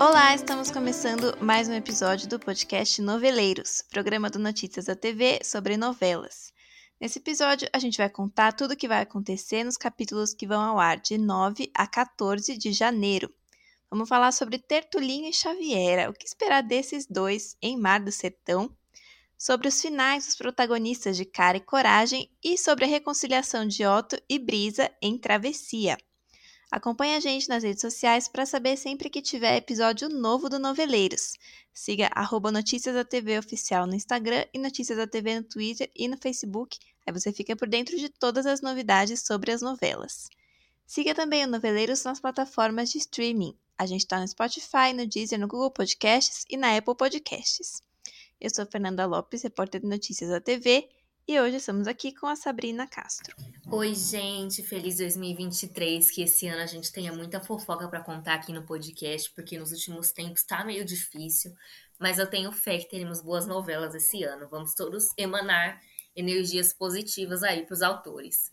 Olá, 0.00 0.34
estamos 0.34 0.70
começando 0.70 1.36
mais 1.44 1.68
um 1.68 1.74
episódio 1.74 2.26
do 2.26 2.40
podcast 2.40 3.02
Noveleiros, 3.02 3.82
programa 3.90 4.30
do 4.30 4.38
Notícias 4.38 4.86
da 4.86 4.96
TV 4.96 5.40
sobre 5.44 5.76
novelas. 5.76 6.54
Nesse 6.98 7.18
episódio, 7.18 7.68
a 7.70 7.78
gente 7.78 7.98
vai 7.98 8.08
contar 8.08 8.54
tudo 8.54 8.72
o 8.72 8.76
que 8.78 8.88
vai 8.88 9.02
acontecer 9.02 9.62
nos 9.62 9.76
capítulos 9.76 10.32
que 10.32 10.46
vão 10.46 10.62
ao 10.62 10.78
ar 10.78 10.98
de 10.98 11.18
9 11.18 11.70
a 11.74 11.86
14 11.86 12.56
de 12.56 12.72
janeiro. 12.72 13.30
Vamos 13.90 14.08
falar 14.08 14.32
sobre 14.32 14.58
Tertulinho 14.58 15.28
e 15.28 15.34
Xaviera, 15.34 16.08
o 16.08 16.14
que 16.14 16.24
esperar 16.24 16.62
desses 16.62 17.04
dois 17.04 17.54
em 17.60 17.76
Mar 17.76 18.00
do 18.00 18.10
Sertão, 18.10 18.74
sobre 19.36 19.68
os 19.68 19.82
finais 19.82 20.24
dos 20.24 20.34
protagonistas 20.34 21.14
de 21.14 21.26
Cara 21.26 21.58
e 21.58 21.60
Coragem 21.60 22.30
e 22.42 22.56
sobre 22.56 22.86
a 22.86 22.88
reconciliação 22.88 23.66
de 23.66 23.84
Otto 23.84 24.18
e 24.30 24.38
Brisa 24.38 24.90
em 25.02 25.18
Travessia. 25.18 25.98
Acompanhe 26.70 27.16
a 27.16 27.20
gente 27.20 27.48
nas 27.48 27.62
redes 27.62 27.80
sociais 27.80 28.28
para 28.28 28.46
saber 28.46 28.76
sempre 28.76 29.10
que 29.10 29.20
tiver 29.20 29.56
episódio 29.56 30.08
novo 30.08 30.48
do 30.48 30.58
Noveleiros. 30.58 31.34
Siga 31.72 32.10
arroba 32.14 32.52
Notícias 32.52 32.94
da 32.94 33.04
TV 33.04 33.38
Oficial 33.38 33.86
no 33.86 33.94
Instagram 33.94 34.44
e 34.54 34.58
Notícias 34.58 34.96
da 34.96 35.06
TV 35.06 35.40
no 35.40 35.44
Twitter 35.44 35.90
e 35.96 36.06
no 36.06 36.16
Facebook 36.16 36.78
Aí 37.06 37.12
você 37.12 37.32
fica 37.32 37.56
por 37.56 37.68
dentro 37.68 37.96
de 37.96 38.08
todas 38.08 38.46
as 38.46 38.60
novidades 38.60 39.20
sobre 39.20 39.50
as 39.50 39.60
novelas. 39.60 40.28
Siga 40.86 41.14
também 41.14 41.44
o 41.44 41.48
Noveleiros 41.48 42.04
nas 42.04 42.20
plataformas 42.20 42.90
de 42.90 42.98
streaming. 42.98 43.56
A 43.76 43.86
gente 43.86 44.02
está 44.02 44.20
no 44.20 44.28
Spotify, 44.28 44.92
no 44.94 45.06
Deezer, 45.06 45.38
no 45.38 45.48
Google 45.48 45.70
Podcasts 45.70 46.44
e 46.48 46.56
na 46.56 46.76
Apple 46.76 46.94
Podcasts. 46.94 47.82
Eu 48.40 48.50
sou 48.54 48.66
Fernanda 48.66 49.06
Lopes, 49.06 49.42
repórter 49.42 49.80
de 49.80 49.88
notícias 49.88 50.30
da 50.30 50.40
TV, 50.40 50.88
e 51.30 51.40
hoje 51.40 51.58
estamos 51.58 51.86
aqui 51.86 52.12
com 52.12 52.26
a 52.26 52.34
Sabrina 52.34 52.88
Castro. 52.88 53.36
Oi, 53.70 53.94
gente, 53.94 54.64
feliz 54.64 54.96
2023, 54.96 56.10
que 56.10 56.22
esse 56.22 56.48
ano 56.48 56.60
a 56.60 56.66
gente 56.66 56.90
tenha 56.90 57.12
muita 57.12 57.40
fofoca 57.40 57.86
para 57.86 58.00
contar 58.00 58.34
aqui 58.34 58.52
no 58.52 58.64
podcast, 58.64 59.30
porque 59.32 59.56
nos 59.56 59.70
últimos 59.70 60.10
tempos 60.10 60.42
tá 60.42 60.64
meio 60.64 60.84
difícil, 60.84 61.54
mas 62.00 62.18
eu 62.18 62.28
tenho 62.28 62.50
fé 62.50 62.78
que 62.78 62.90
teremos 62.90 63.20
boas 63.20 63.46
novelas 63.46 63.94
esse 63.94 64.24
ano. 64.24 64.48
Vamos 64.50 64.74
todos 64.74 65.10
emanar 65.16 65.80
energias 66.16 66.72
positivas 66.72 67.44
aí 67.44 67.64
para 67.64 67.74
os 67.74 67.82
autores. 67.82 68.50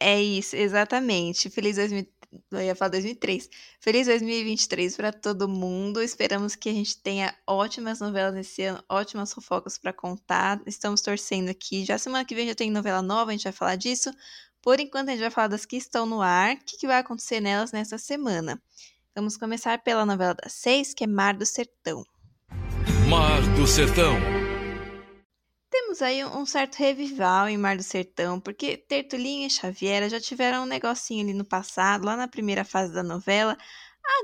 É 0.00 0.20
isso, 0.20 0.56
exatamente. 0.56 1.48
Feliz 1.48 1.76
2000, 1.76 2.08
eu 2.50 2.60
ia 2.60 2.74
falar 2.74 2.90
2003. 2.90 3.48
Feliz 3.80 4.06
2023 4.06 4.96
para 4.96 5.12
todo 5.12 5.48
mundo. 5.48 6.02
Esperamos 6.02 6.54
que 6.54 6.68
a 6.68 6.72
gente 6.72 6.96
tenha 6.96 7.34
ótimas 7.46 8.00
novelas 8.00 8.36
esse 8.36 8.62
ano, 8.62 8.82
ótimas 8.88 9.32
fofocas 9.32 9.78
para 9.78 9.92
contar. 9.92 10.60
Estamos 10.66 11.00
torcendo 11.00 11.48
aqui. 11.48 11.84
Já 11.84 11.98
semana 11.98 12.24
que 12.24 12.34
vem 12.34 12.48
já 12.48 12.54
tem 12.54 12.70
novela 12.70 13.02
nova, 13.02 13.30
a 13.30 13.32
gente 13.32 13.44
vai 13.44 13.52
falar 13.52 13.76
disso. 13.76 14.10
Por 14.62 14.78
enquanto, 14.78 15.08
a 15.08 15.12
gente 15.12 15.22
vai 15.22 15.30
falar 15.30 15.48
das 15.48 15.64
que 15.64 15.76
estão 15.76 16.04
no 16.06 16.20
ar. 16.20 16.54
O 16.54 16.64
que, 16.64 16.76
que 16.76 16.86
vai 16.86 16.98
acontecer 16.98 17.40
nelas 17.40 17.72
nessa 17.72 17.98
semana? 17.98 18.60
Vamos 19.14 19.36
começar 19.36 19.82
pela 19.82 20.06
novela 20.06 20.34
das 20.34 20.52
seis, 20.52 20.94
que 20.94 21.04
é 21.04 21.06
Mar 21.06 21.34
do 21.34 21.46
Sertão. 21.46 22.04
Mar 23.08 23.40
do 23.56 23.66
Sertão 23.66 24.39
temos 25.70 26.02
aí 26.02 26.24
um 26.24 26.44
certo 26.44 26.76
revival 26.76 27.48
em 27.48 27.56
Mar 27.56 27.76
do 27.76 27.82
Sertão, 27.82 28.40
porque 28.40 28.76
Tertulinho 28.76 29.46
e 29.46 29.50
Xaviera 29.50 30.08
já 30.08 30.20
tiveram 30.20 30.64
um 30.64 30.66
negocinho 30.66 31.24
ali 31.24 31.32
no 31.32 31.44
passado, 31.44 32.04
lá 32.04 32.16
na 32.16 32.28
primeira 32.28 32.64
fase 32.64 32.92
da 32.92 33.02
novela. 33.02 33.56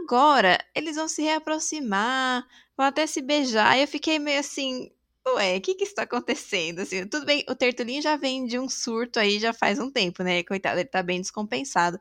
Agora 0.01 0.59
eles 0.75 0.97
vão 0.97 1.09
se 1.09 1.23
reaproximar, 1.23 2.47
vão 2.77 2.87
até 2.87 3.06
se 3.06 3.23
beijar. 3.23 3.79
E 3.79 3.83
eu 3.83 3.89
fiquei 3.89 4.19
meio 4.19 4.41
assim, 4.41 4.91
ué, 5.29 5.56
o 5.56 5.61
que 5.61 5.75
que 5.75 5.85
está 5.85 6.03
acontecendo? 6.03 6.81
Assim, 6.81 7.06
tudo 7.06 7.25
bem, 7.27 7.45
o 7.49 7.55
Tertulinho 7.55 8.03
já 8.03 8.17
vem 8.17 8.47
de 8.47 8.59
um 8.59 8.69
surto 8.69 9.21
aí 9.21 9.39
já 9.39 9.53
faz 9.53 9.79
um 9.79 9.91
tempo, 9.91 10.23
né? 10.23 10.43
Coitado, 10.43 10.81
ele 10.81 10.89
tá 10.89 11.03
bem 11.03 11.21
descompensado. 11.21 11.99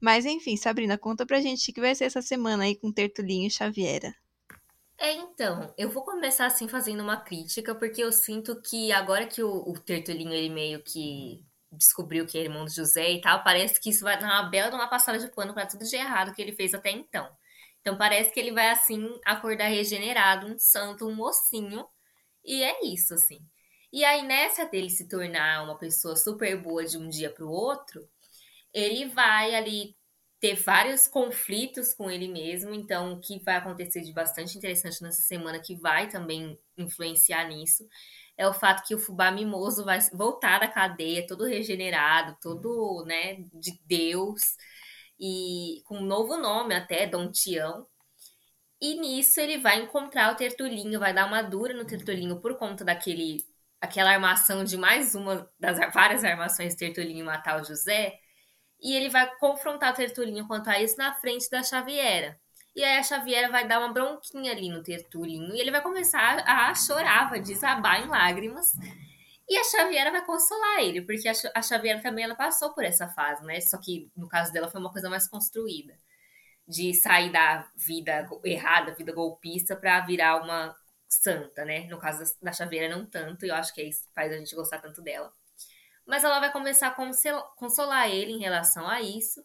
Mas 0.00 0.24
enfim, 0.26 0.56
Sabrina, 0.56 0.98
conta 0.98 1.26
pra 1.26 1.40
gente 1.40 1.70
o 1.70 1.74
que 1.74 1.80
vai 1.80 1.94
ser 1.94 2.04
essa 2.04 2.22
semana 2.22 2.64
aí 2.64 2.76
com 2.76 2.92
Tertulinho 2.92 3.48
e 3.48 3.50
Xaviera. 3.50 4.14
É, 4.98 5.12
então, 5.12 5.74
eu 5.76 5.90
vou 5.90 6.04
começar 6.04 6.46
assim 6.46 6.68
fazendo 6.68 7.02
uma 7.02 7.16
crítica, 7.20 7.74
porque 7.74 8.02
eu 8.02 8.12
sinto 8.12 8.60
que 8.62 8.92
agora 8.92 9.26
que 9.26 9.42
o, 9.42 9.50
o 9.68 9.78
Tertulinho 9.78 10.32
ele 10.32 10.48
meio 10.48 10.82
que 10.82 11.44
descobriu 11.72 12.26
que 12.26 12.38
é 12.38 12.42
irmão 12.42 12.64
do 12.64 12.70
José 12.70 13.10
e 13.12 13.20
tal, 13.20 13.42
parece 13.42 13.80
que 13.80 13.90
isso 13.90 14.04
vai 14.04 14.18
dar 14.18 14.26
uma 14.26 14.48
bela 14.50 14.74
uma 14.74 14.88
passada 14.88 15.18
de 15.18 15.28
pano 15.34 15.52
para 15.52 15.66
tudo 15.66 15.84
de 15.84 15.96
errado 15.96 16.32
que 16.34 16.40
ele 16.40 16.52
fez 16.54 16.72
até 16.74 16.90
então. 16.90 17.28
Então 17.80 17.98
parece 17.98 18.32
que 18.32 18.40
ele 18.40 18.52
vai 18.52 18.70
assim 18.70 19.06
acordar 19.26 19.66
regenerado, 19.68 20.46
um 20.46 20.58
santo, 20.58 21.06
um 21.08 21.14
mocinho, 21.14 21.86
e 22.44 22.62
é 22.62 22.84
isso 22.86 23.14
assim. 23.14 23.40
E 23.92 24.04
aí 24.04 24.22
nessa 24.26 24.66
dele 24.66 24.90
se 24.90 25.08
tornar 25.08 25.64
uma 25.64 25.78
pessoa 25.78 26.16
super 26.16 26.56
boa 26.62 26.84
de 26.84 26.98
um 26.98 27.08
dia 27.08 27.30
para 27.30 27.44
o 27.44 27.50
outro, 27.50 28.08
ele 28.72 29.06
vai 29.08 29.54
ali 29.54 29.96
ter 30.44 30.56
vários 30.56 31.08
conflitos 31.08 31.94
com 31.94 32.10
ele 32.10 32.28
mesmo, 32.28 32.74
então 32.74 33.14
o 33.14 33.18
que 33.18 33.42
vai 33.42 33.56
acontecer 33.56 34.02
de 34.02 34.12
bastante 34.12 34.58
interessante 34.58 35.02
nessa 35.02 35.22
semana 35.22 35.58
que 35.58 35.74
vai 35.74 36.06
também 36.06 36.60
influenciar 36.76 37.48
nisso 37.48 37.88
é 38.36 38.46
o 38.46 38.52
fato 38.52 38.86
que 38.86 38.94
o 38.94 38.98
fubá 38.98 39.30
mimoso 39.30 39.86
vai 39.86 39.98
voltar 40.12 40.60
da 40.60 40.68
cadeia 40.68 41.26
todo 41.26 41.46
regenerado, 41.46 42.36
todo, 42.42 43.06
né, 43.06 43.36
de 43.54 43.80
Deus 43.86 44.54
e 45.18 45.80
com 45.86 45.96
um 45.96 46.04
novo 46.04 46.36
nome 46.36 46.74
até, 46.74 47.06
Dom 47.06 47.30
Tião. 47.32 47.86
E 48.78 49.00
nisso 49.00 49.40
ele 49.40 49.56
vai 49.56 49.80
encontrar 49.80 50.30
o 50.30 50.36
Tertulinho, 50.36 51.00
vai 51.00 51.14
dar 51.14 51.26
uma 51.26 51.40
dura 51.40 51.72
no 51.72 51.86
Tertulinho 51.86 52.38
por 52.38 52.58
conta 52.58 52.84
daquele 52.84 53.46
aquela 53.80 54.10
armação 54.10 54.62
de 54.62 54.76
mais 54.76 55.14
uma 55.14 55.50
das 55.58 55.78
várias 55.94 56.22
armações 56.22 56.74
Tertulinho 56.74 57.24
matar 57.24 57.62
o 57.62 57.64
José 57.64 58.20
e 58.84 58.94
ele 58.94 59.08
vai 59.08 59.34
confrontar 59.38 59.94
Tertulinho 59.94 60.46
quanto 60.46 60.68
a 60.68 60.78
isso 60.78 60.98
na 60.98 61.14
frente 61.14 61.48
da 61.48 61.62
Xaviera. 61.62 62.38
E 62.76 62.84
aí 62.84 62.98
a 62.98 63.02
Xaviera 63.02 63.50
vai 63.50 63.66
dar 63.66 63.78
uma 63.78 63.90
bronquinha 63.92 64.52
ali 64.52 64.68
no 64.68 64.82
Tertulinho 64.82 65.54
e 65.54 65.60
ele 65.60 65.70
vai 65.70 65.80
começar 65.80 66.44
a 66.46 66.74
chorar, 66.74 67.30
vai 67.30 67.40
desabar 67.40 68.04
em 68.04 68.08
lágrimas. 68.08 68.72
E 69.48 69.56
a 69.56 69.64
Xaviera 69.64 70.10
vai 70.10 70.24
consolar 70.24 70.80
ele, 70.80 71.00
porque 71.02 71.28
a 71.28 71.62
Xaviera 71.62 72.00
também 72.02 72.24
ela 72.24 72.34
passou 72.34 72.74
por 72.74 72.84
essa 72.84 73.08
fase, 73.08 73.44
né? 73.44 73.60
Só 73.60 73.78
que 73.78 74.10
no 74.16 74.28
caso 74.28 74.52
dela 74.52 74.70
foi 74.70 74.80
uma 74.80 74.92
coisa 74.92 75.08
mais 75.08 75.28
construída. 75.28 75.94
De 76.66 76.94
sair 76.94 77.30
da 77.30 77.66
vida 77.76 78.26
errada, 78.44 78.94
vida 78.94 79.12
golpista, 79.12 79.76
para 79.76 80.00
virar 80.00 80.42
uma 80.42 80.74
santa, 81.08 81.64
né? 81.64 81.86
No 81.88 81.98
caso 81.98 82.24
da 82.42 82.52
Xaviera, 82.52 82.94
não 82.94 83.06
tanto, 83.06 83.46
e 83.46 83.48
eu 83.48 83.54
acho 83.54 83.72
que 83.74 83.80
é 83.82 83.84
isso 83.84 84.06
que 84.06 84.14
faz 84.14 84.32
a 84.32 84.36
gente 84.36 84.54
gostar 84.54 84.78
tanto 84.78 85.02
dela 85.02 85.32
mas 86.06 86.24
ela 86.24 86.40
vai 86.40 86.52
começar 86.52 86.88
a 86.88 87.50
consolar 87.56 88.10
ele 88.10 88.32
em 88.32 88.38
relação 88.38 88.88
a 88.88 89.00
isso. 89.00 89.44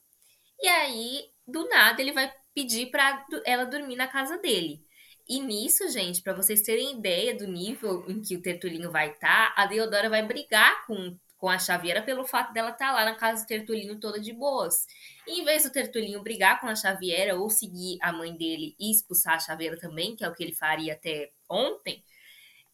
E 0.62 0.68
aí, 0.68 1.25
do 1.47 1.68
nada, 1.70 2.02
ele 2.02 2.12
vai 2.12 2.31
pedir 2.53 2.92
para 2.92 3.25
ela 3.46 3.66
dormir 3.66 3.96
na 3.96 4.08
casa 4.08 4.38
dele. 4.38 4.84
E 5.28 5.40
nisso, 5.40 5.88
gente, 5.90 6.22
para 6.22 6.34
vocês 6.34 6.64
terem 6.64 6.97
ideia 6.97 7.36
do 7.36 7.47
nível 7.47 8.03
em 8.09 8.20
que 8.20 8.36
o 8.36 8.42
Tertulinho 8.42 8.92
vai 8.92 9.12
estar, 9.12 9.53
tá, 9.53 9.62
a 9.62 9.68
Deodora 9.68 10.09
vai 10.09 10.25
brigar 10.25 10.86
com, 10.88 11.16
com 11.38 11.47
a 11.47 11.59
Xaviera 11.59 12.02
pelo 12.02 12.25
fato 12.25 12.52
dela 12.52 12.72
estar 12.72 12.88
tá 12.88 12.91
lá 12.94 13.06
na 13.06 13.16
casa 13.16 13.44
do 13.44 13.47
Tertulinho 13.47 14.00
toda 14.00 14.20
de 14.20 14.34
boas. 14.34 14.88
E 15.28 15.40
em 15.40 15.46
vez 15.46 15.64
do 15.64 15.72
Tertulinho 15.72 16.23
brigar 16.23 16.59
com 16.59 16.67
a 16.67 16.76
Xaviera 16.76 17.35
ou 17.35 17.47
seguir 17.50 18.00
a 18.02 18.11
mãe 18.11 18.35
dele 18.35 18.76
e 18.79 18.91
expulsar 18.91 19.35
a 19.35 19.40
Xaviera 19.40 19.78
também, 19.78 20.16
que 20.16 20.23
é 20.23 20.28
o 20.28 20.34
que 20.34 20.44
ele 20.44 20.56
faria 20.56 20.94
até 20.94 21.32
ontem, 21.47 22.03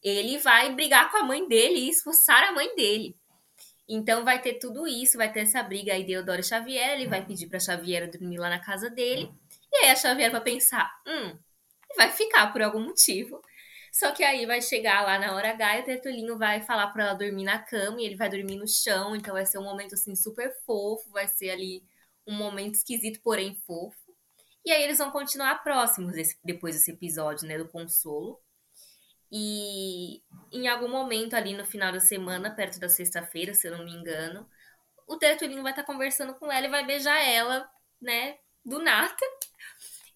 ele 0.02 0.38
vai 0.38 0.74
brigar 0.74 1.12
com 1.12 1.18
a 1.18 1.24
mãe 1.24 1.46
dele 1.48 1.80
e 1.80 1.90
expulsar 1.90 2.42
a 2.44 2.52
mãe 2.54 2.74
dele. 2.76 3.18
Então 3.88 4.24
vai 4.26 4.42
ter 4.42 4.56
tudo 4.56 4.88
isso, 4.88 5.18
vai 5.18 5.32
ter 5.32 5.42
essa 5.42 5.62
briga 5.62 5.94
aí 5.94 6.04
de 6.04 6.14
Eudoro 6.14 6.44
Xavier, 6.44 6.94
ele 6.94 7.08
vai 7.08 7.24
pedir 7.24 7.48
pra 7.48 7.60
Xavier 7.60 8.10
dormir 8.10 8.38
lá 8.38 8.50
na 8.50 8.60
casa 8.60 8.90
dele. 8.90 9.32
E 9.72 9.78
aí 9.78 9.92
a 9.92 9.96
Xavier 9.96 10.32
vai 10.32 10.42
pensar, 10.42 10.92
hum, 11.08 11.38
vai 11.96 12.12
ficar 12.12 12.52
por 12.52 12.62
algum 12.62 12.80
motivo. 12.80 13.42
Só 13.92 14.12
que 14.12 14.24
aí 14.24 14.46
vai 14.46 14.62
chegar 14.62 15.06
lá 15.06 15.18
na 15.18 15.34
hora 15.34 15.52
H 15.52 15.78
e 15.78 15.82
o 15.82 15.86
Tertulinho 15.86 16.38
vai 16.38 16.62
falar 16.62 16.88
pra 16.88 17.06
ela 17.06 17.14
dormir 17.14 17.46
na 17.46 17.60
cama 17.60 18.02
e 18.02 18.06
ele 18.06 18.18
vai 18.18 18.30
dormir 18.30 18.58
no 18.58 18.68
chão. 18.68 19.16
Então 19.16 19.34
vai 19.34 19.46
ser 19.46 19.58
um 19.58 19.64
momento 19.64 19.96
assim 19.96 20.16
super 20.16 20.52
fofo, 20.66 21.10
vai 21.12 21.28
ser 21.28 21.52
ali 21.52 21.82
um 22.28 22.34
momento 22.34 22.76
esquisito, 22.76 23.22
porém 23.22 23.56
fofo. 23.66 23.96
E 24.66 24.72
aí 24.72 24.84
eles 24.84 24.98
vão 24.98 25.12
continuar 25.12 25.64
próximos 25.64 26.14
desse, 26.14 26.38
depois 26.44 26.76
desse 26.76 26.92
episódio, 26.92 27.48
né, 27.48 27.58
do 27.58 27.70
consolo. 27.70 28.42
E 29.38 30.24
em 30.50 30.66
algum 30.70 30.88
momento 30.88 31.34
ali 31.34 31.54
no 31.54 31.66
final 31.66 31.92
da 31.92 32.00
semana, 32.00 32.56
perto 32.56 32.80
da 32.80 32.88
sexta-feira, 32.88 33.54
se 33.54 33.68
eu 33.68 33.78
não 33.78 33.84
me 33.84 33.92
engano, 33.92 34.50
o 35.06 35.18
Tertulinho 35.18 35.62
vai 35.62 35.74
estar 35.74 35.84
tá 35.84 35.92
conversando 35.92 36.34
com 36.36 36.50
ela 36.50 36.68
e 36.68 36.70
vai 36.70 36.86
beijar 36.86 37.20
ela, 37.22 37.70
né, 38.02 38.38
do 38.64 38.82
nada. 38.82 39.14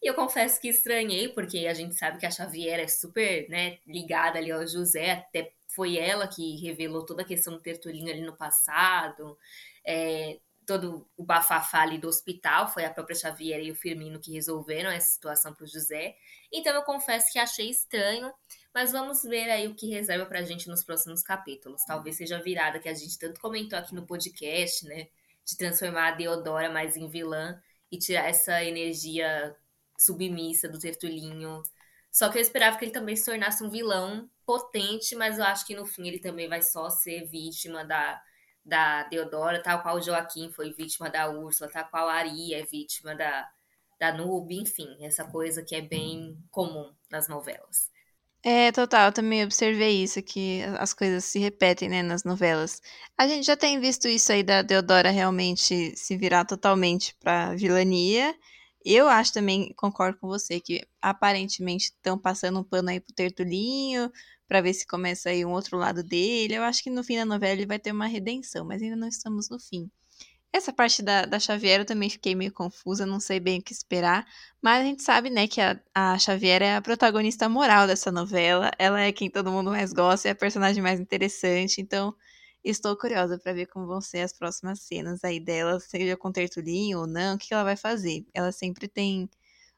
E 0.02 0.08
eu 0.08 0.14
confesso 0.14 0.62
que 0.62 0.70
estranhei, 0.70 1.28
porque 1.28 1.68
a 1.68 1.74
gente 1.74 1.96
sabe 1.96 2.18
que 2.18 2.26
a 2.26 2.32
Xavier 2.32 2.80
é 2.80 2.88
super, 2.88 3.50
né, 3.50 3.80
ligada 3.86 4.40
ali 4.40 4.54
ao 4.54 4.66
José, 4.66 5.12
até 5.12 5.52
foi 5.68 5.98
ela 5.98 6.26
que 6.26 6.56
revelou 6.62 7.06
toda 7.06 7.22
a 7.24 7.26
questão 7.26 7.52
do 7.52 7.62
Tertulinho 7.62 8.10
ali 8.10 8.22
no 8.22 8.38
passado. 8.38 9.38
É, 9.86 10.40
todo 10.66 11.06
o 11.18 11.26
bafafá 11.26 11.82
ali 11.82 11.98
do 11.98 12.08
hospital, 12.08 12.72
foi 12.72 12.86
a 12.86 12.94
própria 12.94 13.18
Xavier 13.18 13.60
e 13.60 13.72
o 13.72 13.76
Firmino 13.76 14.20
que 14.20 14.32
resolveram 14.32 14.90
essa 14.90 15.12
situação 15.12 15.54
para 15.54 15.66
o 15.66 15.68
José. 15.68 16.16
Então 16.54 16.74
eu 16.74 16.84
confesso 16.84 17.34
que 17.34 17.40
achei 17.40 17.70
estranho, 17.70 18.32
mas 18.74 18.92
vamos 18.92 19.24
ver 19.24 19.50
aí 19.50 19.68
o 19.68 19.76
que 19.76 19.90
reserva 19.90 20.26
para 20.26 20.40
a 20.40 20.44
gente 20.44 20.68
nos 20.68 20.84
próximos 20.84 21.22
capítulos. 21.22 21.84
Talvez 21.86 22.18
seja 22.18 22.38
a 22.38 22.42
virada 22.42 22.80
que 22.80 22.90
a 22.90 22.94
gente 22.94 23.18
tanto 23.18 23.40
comentou 23.40 23.78
aqui 23.78 23.96
no 23.96 24.06
podcast, 24.06 24.86
né? 24.86 25.08
De 25.46 25.58
transformar 25.58 26.10
a 26.10 26.16
Deodora 26.16 26.70
mais 26.70 26.96
em 26.96 27.10
vilã 27.10 27.60
e 27.92 27.98
tirar 27.98 28.30
essa 28.30 28.64
energia 28.64 29.56
submissa 29.98 30.70
do 30.70 30.80
Tertulinho. 30.80 31.64
Só 32.12 32.30
que 32.30 32.38
eu 32.38 32.42
esperava 32.42 32.78
que 32.78 32.86
ele 32.86 32.92
também 32.92 33.16
se 33.16 33.26
tornasse 33.26 33.64
um 33.64 33.70
vilão 33.70 34.30
potente, 34.46 35.16
mas 35.16 35.38
eu 35.38 35.44
acho 35.46 35.66
que 35.66 35.76
no 35.76 35.86
fim 35.86 36.08
ele 36.08 36.20
também 36.20 36.48
vai 36.48 36.62
só 36.62 36.90
ser 36.90 37.26
vítima 37.26 37.84
da, 37.86 38.22
da 38.66 39.04
Deodora, 39.04 39.62
tal 39.62 39.82
qual 39.82 39.98
o 39.98 40.02
Joaquim 40.02 40.52
foi 40.52 40.74
vítima 40.74 41.10
da 41.10 41.30
Úrsula, 41.30 41.70
tal 41.70 41.88
qual 41.90 42.10
a 42.10 42.14
Ari 42.14 42.54
é 42.54 42.64
vítima 42.64 43.16
da, 43.16 43.48
da 44.00 44.14
Nube, 44.14 44.56
enfim, 44.56 44.98
essa 45.02 45.26
coisa 45.26 45.64
que 45.64 45.76
é 45.76 45.82
bem 45.82 46.38
comum 46.50 46.94
nas 47.12 47.28
novelas. 47.28 47.89
É, 48.44 48.72
total, 48.72 49.08
eu 49.08 49.12
também 49.14 49.44
observei 49.44 50.02
isso, 50.02 50.22
que 50.24 50.62
as 50.78 50.94
coisas 50.94 51.26
se 51.26 51.40
repetem, 51.40 51.90
né, 51.90 52.02
nas 52.02 52.24
novelas. 52.24 52.82
A 53.18 53.28
gente 53.28 53.46
já 53.46 53.58
tem 53.58 53.80
visto 53.82 54.08
isso 54.08 54.32
aí 54.32 54.44
da 54.44 54.62
Deodora 54.62 55.10
realmente 55.12 55.94
se 55.98 56.16
virar 56.18 56.46
totalmente 56.46 57.14
pra 57.20 57.54
vilania. 57.56 58.34
Eu 58.86 59.10
acho 59.10 59.34
também, 59.34 59.74
concordo 59.76 60.18
com 60.20 60.28
você, 60.28 60.60
que 60.62 60.88
aparentemente 61.02 61.86
estão 61.88 62.18
passando 62.18 62.60
um 62.62 62.64
pano 62.64 62.90
aí 62.90 63.02
pro 63.02 63.14
Tertulinho, 63.14 64.10
para 64.48 64.62
ver 64.62 64.74
se 64.74 64.88
começa 64.88 65.30
aí 65.30 65.46
um 65.46 65.52
outro 65.52 65.78
lado 65.78 66.02
dele. 66.02 66.56
Eu 66.56 66.64
acho 66.64 66.82
que 66.82 66.90
no 66.90 67.04
fim 67.04 67.18
da 67.18 67.26
novela 67.26 67.52
ele 67.54 67.66
vai 67.66 67.78
ter 67.78 67.92
uma 67.92 68.08
redenção, 68.08 68.66
mas 68.66 68.82
ainda 68.82 68.96
não 68.96 69.08
estamos 69.10 69.50
no 69.50 69.60
fim. 69.60 69.92
Essa 70.52 70.74
parte 70.74 71.02
da, 71.04 71.26
da 71.26 71.40
Xavier 71.40 71.82
eu 71.82 71.86
também 71.86 72.10
fiquei 72.10 72.34
meio 72.36 72.52
confusa, 72.52 73.06
não 73.06 73.20
sei 73.20 73.40
bem 73.40 73.60
o 73.60 73.64
que 73.64 73.72
esperar, 73.72 74.26
mas 74.62 74.82
a 74.82 74.84
gente 74.84 75.04
sabe, 75.04 75.30
né, 75.30 75.48
que 75.48 75.62
a, 75.62 75.80
a 75.94 76.18
Xavier 76.18 76.62
é 76.64 76.76
a 76.76 76.82
protagonista 76.82 77.48
moral 77.48 77.86
dessa 77.88 78.12
novela, 78.12 78.72
ela 78.80 79.00
é 79.00 79.12
quem 79.12 79.30
todo 79.30 79.52
mundo 79.52 79.70
mais 79.72 79.94
gosta, 79.94 80.28
é 80.28 80.32
a 80.32 80.36
personagem 80.36 80.82
mais 80.82 81.00
interessante, 81.00 81.82
então 81.82 82.16
estou 82.64 82.98
curiosa 82.98 83.38
para 83.38 83.54
ver 83.54 83.68
como 83.68 83.86
vão 83.88 84.02
ser 84.02 84.22
as 84.22 84.34
próximas 84.34 84.82
cenas 84.82 85.24
aí 85.24 85.40
dela, 85.40 85.80
seja 85.80 86.18
com 86.18 86.32
Tertulinho 86.32 87.00
ou 87.02 87.08
não, 87.08 87.36
o 87.36 87.38
que 87.38 87.54
ela 87.54 87.64
vai 87.64 87.76
fazer. 87.78 88.26
Ela 88.34 88.52
sempre 88.52 88.88
tem 88.88 89.30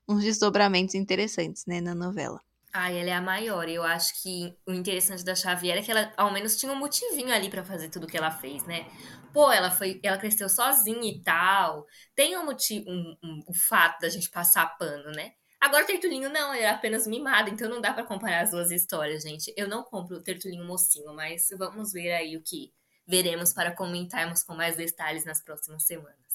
uns 0.08 0.24
desdobramentos 0.24 0.96
interessantes, 0.96 1.66
né, 1.66 1.82
na 1.82 1.94
novela. 1.96 2.42
Ai, 2.74 3.00
ela 3.00 3.10
é 3.10 3.14
a 3.14 3.22
maior. 3.22 3.68
Eu 3.68 3.84
acho 3.84 4.22
que 4.22 4.56
o 4.66 4.72
interessante 4.74 5.24
da 5.26 5.36
Xavier 5.36 5.78
é 5.78 5.82
que 5.82 5.92
ela 5.92 6.12
ao 6.16 6.32
menos 6.32 6.56
tinha 6.56 6.72
um 6.72 6.76
motivinho 6.78 7.34
ali 7.34 7.50
para 7.50 7.64
fazer 7.66 7.90
tudo 7.90 8.08
que 8.08 8.18
ela 8.18 8.32
fez, 8.32 8.64
né? 8.66 8.86
Pô, 9.34 9.52
ela 9.52 9.70
foi, 9.72 10.00
ela 10.04 10.18
cresceu 10.18 10.48
sozinha 10.50 11.12
e 11.12 11.22
tal. 11.22 11.86
Tem 12.16 12.38
um 12.38 12.46
motivo, 12.46 12.90
um, 12.90 13.16
um, 13.24 13.44
um 13.50 13.54
fato 13.54 14.00
da 14.02 14.10
gente 14.10 14.30
passar 14.30 14.78
pano, 14.78 15.12
né? 15.12 15.34
Agora 15.60 15.84
o 15.84 15.88
Tertulinho 15.88 16.30
não, 16.30 16.56
ele 16.56 16.64
é 16.64 16.70
apenas 16.70 17.06
mimado, 17.06 17.50
então 17.50 17.70
não 17.70 17.80
dá 17.82 17.94
para 17.94 18.04
comparar 18.06 18.42
as 18.42 18.52
duas 18.52 18.72
histórias, 18.72 19.24
gente. 19.24 19.54
Eu 19.56 19.68
não 19.68 19.84
compro 19.84 20.18
o 20.18 20.24
Tertulinho 20.24 20.66
mocinho, 20.66 21.14
mas 21.14 21.50
vamos 21.58 21.92
ver 21.92 22.14
aí 22.14 22.36
o 22.38 22.44
que 22.44 22.74
veremos 23.06 23.54
para 23.54 23.76
comentarmos 23.76 24.44
com 24.44 24.56
mais 24.56 24.76
detalhes 24.78 25.26
nas 25.26 25.44
próximas 25.44 25.86
semanas. 25.86 26.31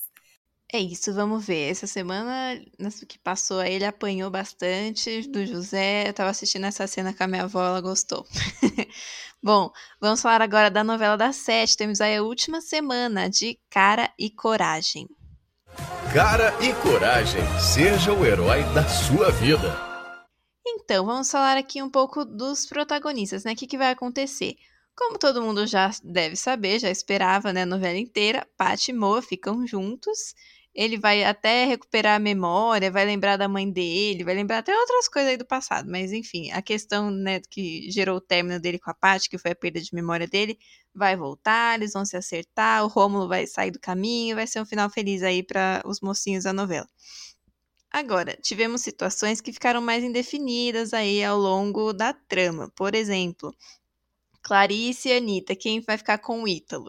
É 0.72 0.78
isso, 0.78 1.14
vamos 1.14 1.46
ver. 1.46 1.70
Essa 1.70 1.86
semana 1.86 2.60
que 3.08 3.18
passou 3.18 3.60
aí, 3.60 3.74
ele 3.74 3.84
apanhou 3.84 4.30
bastante 4.30 5.26
do 5.28 5.46
José. 5.46 6.08
Eu 6.08 6.12
tava 6.12 6.30
assistindo 6.30 6.66
essa 6.66 6.86
cena 6.86 7.14
com 7.14 7.22
a 7.22 7.26
minha 7.28 7.44
avó, 7.44 7.64
ela 7.64 7.80
gostou. 7.80 8.26
Bom, 9.40 9.70
vamos 10.00 10.20
falar 10.20 10.42
agora 10.42 10.68
da 10.68 10.82
novela 10.82 11.16
das 11.16 11.36
sete. 11.36 11.76
Temos 11.76 12.00
aí 12.00 12.16
a 12.16 12.22
última 12.22 12.60
semana 12.60 13.30
de 13.30 13.58
Cara 13.70 14.10
e 14.18 14.28
Coragem. 14.28 15.08
Cara 16.12 16.52
e 16.60 16.72
Coragem, 16.82 17.42
seja 17.60 18.12
o 18.12 18.26
herói 18.26 18.62
da 18.74 18.88
sua 18.88 19.30
vida. 19.30 19.76
Então, 20.66 21.06
vamos 21.06 21.30
falar 21.30 21.56
aqui 21.56 21.80
um 21.80 21.90
pouco 21.90 22.24
dos 22.24 22.66
protagonistas, 22.66 23.44
né? 23.44 23.52
O 23.52 23.56
que, 23.56 23.68
que 23.68 23.78
vai 23.78 23.92
acontecer? 23.92 24.56
Como 24.96 25.18
todo 25.18 25.42
mundo 25.42 25.66
já 25.66 25.90
deve 26.02 26.36
saber, 26.36 26.80
já 26.80 26.90
esperava, 26.90 27.52
né, 27.52 27.62
a 27.62 27.66
novela 27.66 27.98
inteira, 27.98 28.48
Paty 28.56 28.90
e 28.90 28.94
Moa 28.94 29.20
ficam 29.22 29.66
juntos 29.66 30.34
ele 30.76 30.98
vai 30.98 31.24
até 31.24 31.64
recuperar 31.64 32.16
a 32.16 32.18
memória, 32.18 32.90
vai 32.90 33.06
lembrar 33.06 33.38
da 33.38 33.48
mãe 33.48 33.68
dele, 33.70 34.22
vai 34.22 34.34
lembrar 34.34 34.58
até 34.58 34.78
outras 34.78 35.08
coisas 35.08 35.30
aí 35.30 35.36
do 35.38 35.46
passado. 35.46 35.90
Mas 35.90 36.12
enfim, 36.12 36.50
a 36.50 36.60
questão 36.60 37.10
né, 37.10 37.40
que 37.50 37.90
gerou 37.90 38.18
o 38.18 38.20
término 38.20 38.60
dele 38.60 38.78
com 38.78 38.90
a 38.90 38.94
Paty, 38.94 39.30
que 39.30 39.38
foi 39.38 39.52
a 39.52 39.56
perda 39.56 39.80
de 39.80 39.94
memória 39.94 40.28
dele, 40.28 40.58
vai 40.94 41.16
voltar, 41.16 41.76
eles 41.76 41.94
vão 41.94 42.04
se 42.04 42.14
acertar, 42.14 42.84
o 42.84 42.88
Rômulo 42.88 43.26
vai 43.26 43.46
sair 43.46 43.70
do 43.70 43.80
caminho, 43.80 44.36
vai 44.36 44.46
ser 44.46 44.60
um 44.60 44.66
final 44.66 44.90
feliz 44.90 45.22
aí 45.22 45.42
para 45.42 45.82
os 45.86 46.02
mocinhos 46.02 46.44
da 46.44 46.52
novela. 46.52 46.86
Agora, 47.90 48.36
tivemos 48.42 48.82
situações 48.82 49.40
que 49.40 49.54
ficaram 49.54 49.80
mais 49.80 50.04
indefinidas 50.04 50.92
aí 50.92 51.24
ao 51.24 51.38
longo 51.38 51.94
da 51.94 52.12
trama. 52.12 52.70
Por 52.76 52.94
exemplo, 52.94 53.54
Clarice 54.46 55.08
e 55.08 55.16
Anitta, 55.16 55.56
quem 55.56 55.80
vai 55.80 55.98
ficar 55.98 56.18
com 56.18 56.44
o 56.44 56.46
Ítalo? 56.46 56.88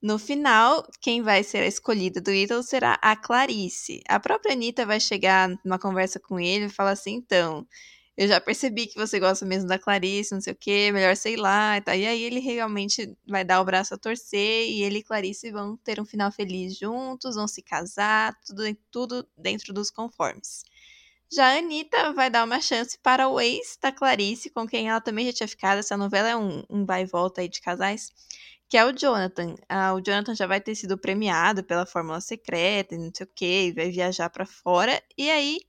No 0.00 0.18
final, 0.18 0.88
quem 1.02 1.20
vai 1.20 1.44
ser 1.44 1.58
a 1.58 1.66
escolhida 1.66 2.18
do 2.18 2.32
Ítalo 2.32 2.62
será 2.62 2.98
a 3.02 3.14
Clarice. 3.14 4.00
A 4.08 4.18
própria 4.18 4.54
Anitta 4.54 4.86
vai 4.86 4.98
chegar 4.98 5.50
numa 5.62 5.78
conversa 5.78 6.18
com 6.18 6.40
ele 6.40 6.64
e 6.64 6.70
falar 6.70 6.92
assim: 6.92 7.12
então, 7.16 7.66
eu 8.16 8.26
já 8.26 8.40
percebi 8.40 8.86
que 8.86 8.96
você 8.96 9.20
gosta 9.20 9.44
mesmo 9.44 9.68
da 9.68 9.78
Clarice, 9.78 10.32
não 10.32 10.40
sei 10.40 10.54
o 10.54 10.56
que, 10.56 10.90
melhor 10.90 11.14
sei 11.14 11.36
lá 11.36 11.76
e. 11.76 11.82
E 11.94 12.06
aí 12.06 12.22
ele 12.22 12.40
realmente 12.40 13.14
vai 13.28 13.44
dar 13.44 13.60
o 13.60 13.66
braço 13.66 13.92
a 13.92 13.98
torcer 13.98 14.66
e 14.70 14.82
ele 14.82 15.00
e 15.00 15.04
Clarice 15.04 15.50
vão 15.50 15.76
ter 15.76 16.00
um 16.00 16.06
final 16.06 16.32
feliz 16.32 16.78
juntos, 16.78 17.34
vão 17.36 17.46
se 17.46 17.60
casar, 17.60 18.34
tudo, 18.46 18.62
tudo 18.90 19.28
dentro 19.36 19.74
dos 19.74 19.90
conformes. 19.90 20.64
Já 21.30 21.54
a 21.54 21.58
Anitta 21.58 22.12
vai 22.12 22.30
dar 22.30 22.44
uma 22.44 22.60
chance 22.60 22.98
para 22.98 23.28
o 23.28 23.40
ex 23.40 23.78
da 23.80 23.92
Clarice, 23.92 24.50
com 24.50 24.66
quem 24.66 24.88
ela 24.88 25.00
também 25.00 25.26
já 25.26 25.32
tinha 25.32 25.48
ficado. 25.48 25.78
Essa 25.78 25.96
novela 25.96 26.28
é 26.28 26.36
um, 26.36 26.62
um 26.70 26.84
vai 26.86 27.02
e 27.02 27.06
volta 27.06 27.40
aí 27.40 27.48
de 27.48 27.60
casais 27.60 28.12
que 28.68 28.76
é 28.76 28.84
o 28.84 28.92
Jonathan. 28.92 29.56
Ah, 29.68 29.94
o 29.94 30.00
Jonathan 30.00 30.34
já 30.34 30.46
vai 30.46 30.60
ter 30.60 30.74
sido 30.74 30.98
premiado 30.98 31.64
pela 31.64 31.86
Fórmula 31.86 32.20
Secreta, 32.20 32.96
não 32.96 33.10
sei 33.14 33.26
o 33.26 33.30
que, 33.34 33.72
vai 33.72 33.90
viajar 33.90 34.28
para 34.30 34.44
fora, 34.46 35.02
e 35.16 35.30
aí 35.30 35.60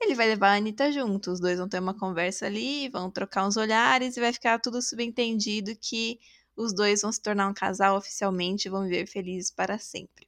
ele 0.00 0.14
vai 0.14 0.28
levar 0.28 0.50
a 0.50 0.56
Anitta 0.56 0.92
junto. 0.92 1.30
Os 1.32 1.40
dois 1.40 1.58
vão 1.58 1.68
ter 1.68 1.80
uma 1.80 1.96
conversa 1.96 2.46
ali, 2.46 2.88
vão 2.88 3.10
trocar 3.10 3.46
uns 3.46 3.56
olhares 3.56 4.16
e 4.16 4.20
vai 4.20 4.32
ficar 4.32 4.58
tudo 4.60 4.82
subentendido 4.82 5.74
que 5.76 6.18
os 6.56 6.74
dois 6.74 7.02
vão 7.02 7.12
se 7.12 7.22
tornar 7.22 7.48
um 7.48 7.54
casal 7.54 7.96
oficialmente 7.96 8.66
e 8.68 8.70
vão 8.70 8.84
viver 8.84 9.06
felizes 9.06 9.50
para 9.50 9.78
sempre. 9.78 10.27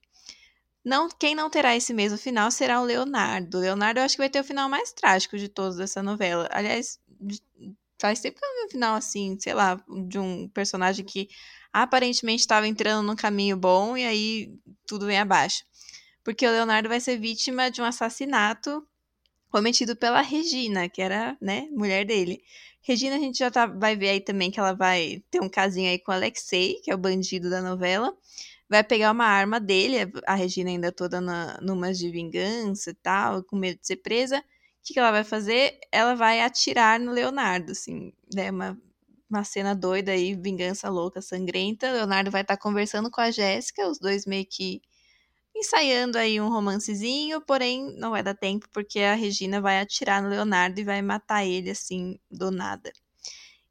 Não, 0.84 1.08
quem 1.08 1.34
não 1.34 1.50
terá 1.50 1.76
esse 1.76 1.92
mesmo 1.92 2.16
final 2.16 2.50
será 2.50 2.80
o 2.80 2.84
Leonardo. 2.84 3.58
O 3.58 3.60
Leonardo 3.60 4.00
eu 4.00 4.04
acho 4.04 4.14
que 4.14 4.22
vai 4.22 4.30
ter 4.30 4.40
o 4.40 4.44
final 4.44 4.68
mais 4.68 4.92
trágico 4.92 5.36
de 5.36 5.48
todos 5.48 5.76
dessa 5.76 6.02
novela. 6.02 6.48
Aliás, 6.50 6.98
faz 7.98 8.20
tempo 8.20 8.38
que 8.38 8.44
eu 8.44 8.54
vi 8.60 8.66
um 8.66 8.70
final 8.70 8.94
assim, 8.96 9.38
sei 9.38 9.52
lá, 9.52 9.82
de 10.08 10.18
um 10.18 10.48
personagem 10.48 11.04
que 11.04 11.28
aparentemente 11.72 12.40
estava 12.40 12.66
entrando 12.66 13.06
num 13.06 13.16
caminho 13.16 13.56
bom 13.56 13.96
e 13.96 14.04
aí 14.04 14.54
tudo 14.86 15.06
vem 15.06 15.18
abaixo. 15.18 15.64
Porque 16.24 16.46
o 16.46 16.50
Leonardo 16.50 16.88
vai 16.88 17.00
ser 17.00 17.18
vítima 17.18 17.70
de 17.70 17.82
um 17.82 17.84
assassinato 17.84 18.86
cometido 19.50 19.96
pela 19.96 20.22
Regina, 20.22 20.88
que 20.88 21.02
era, 21.02 21.36
né, 21.40 21.68
mulher 21.72 22.06
dele. 22.06 22.42
Regina, 22.82 23.16
a 23.16 23.18
gente 23.18 23.38
já 23.38 23.50
tá, 23.50 23.66
vai 23.66 23.96
ver 23.96 24.10
aí 24.10 24.20
também 24.20 24.50
que 24.50 24.58
ela 24.58 24.72
vai 24.72 25.22
ter 25.30 25.40
um 25.40 25.48
casinho 25.48 25.90
aí 25.90 25.98
com 25.98 26.12
o 26.12 26.14
Alexei, 26.14 26.80
que 26.82 26.90
é 26.90 26.94
o 26.94 26.98
bandido 26.98 27.50
da 27.50 27.60
novela. 27.60 28.16
Vai 28.70 28.84
pegar 28.84 29.12
uma 29.12 29.26
arma 29.26 29.60
dele, 29.60 29.96
a 30.26 30.34
Regina 30.34 30.70
ainda 30.70 30.92
toda 30.92 31.20
na, 31.20 31.58
numas 31.60 31.98
de 31.98 32.10
vingança 32.10 32.90
e 32.90 32.94
tal, 32.94 33.42
com 33.44 33.56
medo 33.56 33.80
de 33.80 33.86
ser 33.86 33.96
presa. 33.96 34.38
O 34.38 34.42
que, 34.84 34.94
que 34.94 35.00
ela 35.00 35.10
vai 35.10 35.24
fazer? 35.24 35.78
Ela 35.92 36.14
vai 36.14 36.40
atirar 36.40 36.98
no 37.00 37.12
Leonardo, 37.12 37.72
assim, 37.72 38.12
né, 38.34 38.50
uma 38.50 38.78
uma 39.30 39.44
cena 39.44 39.74
doida 39.76 40.10
aí, 40.12 40.34
vingança 40.34 40.90
louca, 40.90 41.22
sangrenta. 41.22 41.92
Leonardo 41.92 42.30
vai 42.32 42.42
estar 42.42 42.56
tá 42.56 42.62
conversando 42.62 43.10
com 43.10 43.20
a 43.20 43.30
Jéssica, 43.30 43.88
os 43.88 43.98
dois 43.98 44.26
meio 44.26 44.44
que 44.44 44.82
ensaiando 45.54 46.18
aí 46.18 46.40
um 46.40 46.48
romancezinho, 46.48 47.40
porém 47.42 47.94
não 47.96 48.10
vai 48.10 48.22
dar 48.22 48.34
tempo 48.34 48.68
porque 48.72 49.00
a 49.00 49.14
Regina 49.14 49.60
vai 49.60 49.80
atirar 49.80 50.22
no 50.22 50.28
Leonardo 50.28 50.80
e 50.80 50.84
vai 50.84 51.02
matar 51.02 51.44
ele 51.44 51.70
assim 51.70 52.18
do 52.30 52.50
nada. 52.50 52.92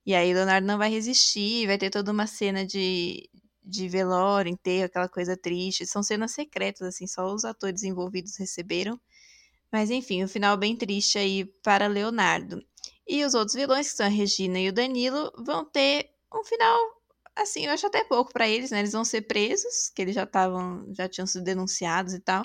E 0.06 0.16
aí 0.16 0.34
Leonardo 0.34 0.66
não 0.68 0.78
vai 0.78 0.90
resistir, 0.90 1.68
vai 1.68 1.78
ter 1.78 1.90
toda 1.90 2.12
uma 2.12 2.28
cena 2.28 2.66
de, 2.66 3.30
de 3.70 3.88
velório, 3.88 4.52
enterro, 4.52 4.86
aquela 4.86 5.10
coisa 5.10 5.38
triste. 5.38 5.86
São 5.86 6.04
cenas 6.04 6.32
secretas, 6.32 6.88
assim, 6.88 7.08
só 7.08 7.34
os 7.34 7.46
atores 7.46 7.84
envolvidos 7.84 8.38
receberam. 8.38 9.00
Mas 9.72 9.92
enfim, 9.92 10.22
o 10.24 10.26
um 10.26 10.28
final 10.28 10.58
bem 10.58 10.76
triste 10.76 11.18
aí 11.18 11.46
para 11.64 11.88
Leonardo. 11.88 12.64
E 13.08 13.24
os 13.26 13.34
outros 13.34 13.56
vilões, 13.56 13.92
que 13.92 13.98
são 13.98 14.06
a 14.06 14.10
Regina 14.10 14.60
e 14.60 14.70
o 14.70 14.74
Danilo, 14.74 15.32
vão 15.46 15.66
ter 15.66 16.10
um 16.34 16.44
final 16.44 17.00
assim, 17.42 17.66
eu 17.66 17.72
acho 17.72 17.88
até 17.88 18.04
pouco 18.04 18.32
para 18.34 18.48
eles, 18.48 18.72
né? 18.72 18.80
Eles 18.80 18.92
vão 18.92 19.06
ser 19.06 19.22
presos, 19.22 19.90
que 19.90 20.02
eles 20.02 20.16
já 20.16 20.24
estavam, 20.24 20.86
já 20.94 21.08
tinham 21.08 21.28
sido 21.28 21.44
denunciados 21.44 22.14
e 22.14 22.20
tal. 22.20 22.44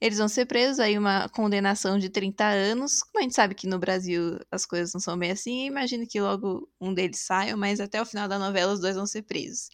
Eles 0.00 0.18
vão 0.18 0.28
ser 0.28 0.46
presos, 0.46 0.80
aí 0.80 0.96
uma 0.98 1.28
condenação 1.28 1.98
de 1.98 2.08
30 2.08 2.46
anos. 2.46 3.02
Como 3.02 3.18
a 3.18 3.22
gente 3.22 3.34
sabe 3.34 3.54
que 3.54 3.66
no 3.66 3.78
Brasil 3.78 4.38
as 4.50 4.64
coisas 4.64 4.92
não 4.94 5.00
são 5.00 5.18
bem 5.18 5.30
assim, 5.30 5.66
imagino 5.66 6.06
que 6.06 6.20
logo 6.20 6.68
um 6.80 6.94
deles 6.94 7.20
saia, 7.20 7.56
mas 7.56 7.80
até 7.80 8.00
o 8.00 8.06
final 8.06 8.26
da 8.26 8.38
novela 8.38 8.72
os 8.72 8.80
dois 8.80 8.96
vão 8.96 9.06
ser 9.06 9.22
presos. 9.22 9.68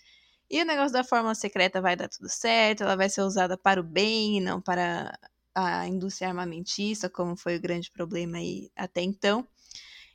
E 0.51 0.63
o 0.63 0.65
negócio 0.65 0.93
da 0.93 1.03
fórmula 1.03 1.35
secreta 1.35 1.81
vai 1.81 1.97
dar 1.97 2.09
tudo 2.09 2.29
certo, 2.29 2.83
ela 2.85 2.97
vai 2.97 3.09
ser 3.09 3.23
usada 3.23 3.59
para 3.59 3.81
o 3.81 3.85
bem 3.85 4.39
e 4.39 4.41
não 4.41 4.61
para 4.61 5.19
a 5.55 5.89
indústria 5.89 6.29
armamentista, 6.29 7.11
como 7.11 7.37
foi 7.37 7.57
o 7.57 7.61
grande 7.61 7.91
problema 7.91 8.39
aí 8.39 8.71
até 8.77 9.03
então. 9.03 9.47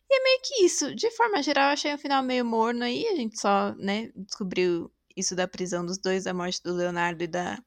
E 0.10 0.16
é 0.16 0.24
meio 0.24 0.42
que 0.44 0.66
isso. 0.66 0.94
De 0.96 1.10
forma 1.12 1.42
geral, 1.42 1.68
eu 1.70 1.74
achei 1.74 1.94
um 1.94 1.98
final 1.98 2.22
meio 2.22 2.46
morno 2.46 2.84
aí. 2.84 3.08
A 3.08 3.16
gente 3.16 3.40
só, 3.40 3.74
né, 3.76 4.12
descobriu 4.16 4.92
isso 5.16 5.36
da 5.36 5.48
prisão 5.48 5.86
dos 5.86 5.98
dois, 5.98 6.26
da 6.26 6.34
morte 6.34 6.62
do 6.62 6.74
Leonardo 6.74 7.24
e 7.24 7.28
da, 7.28 7.58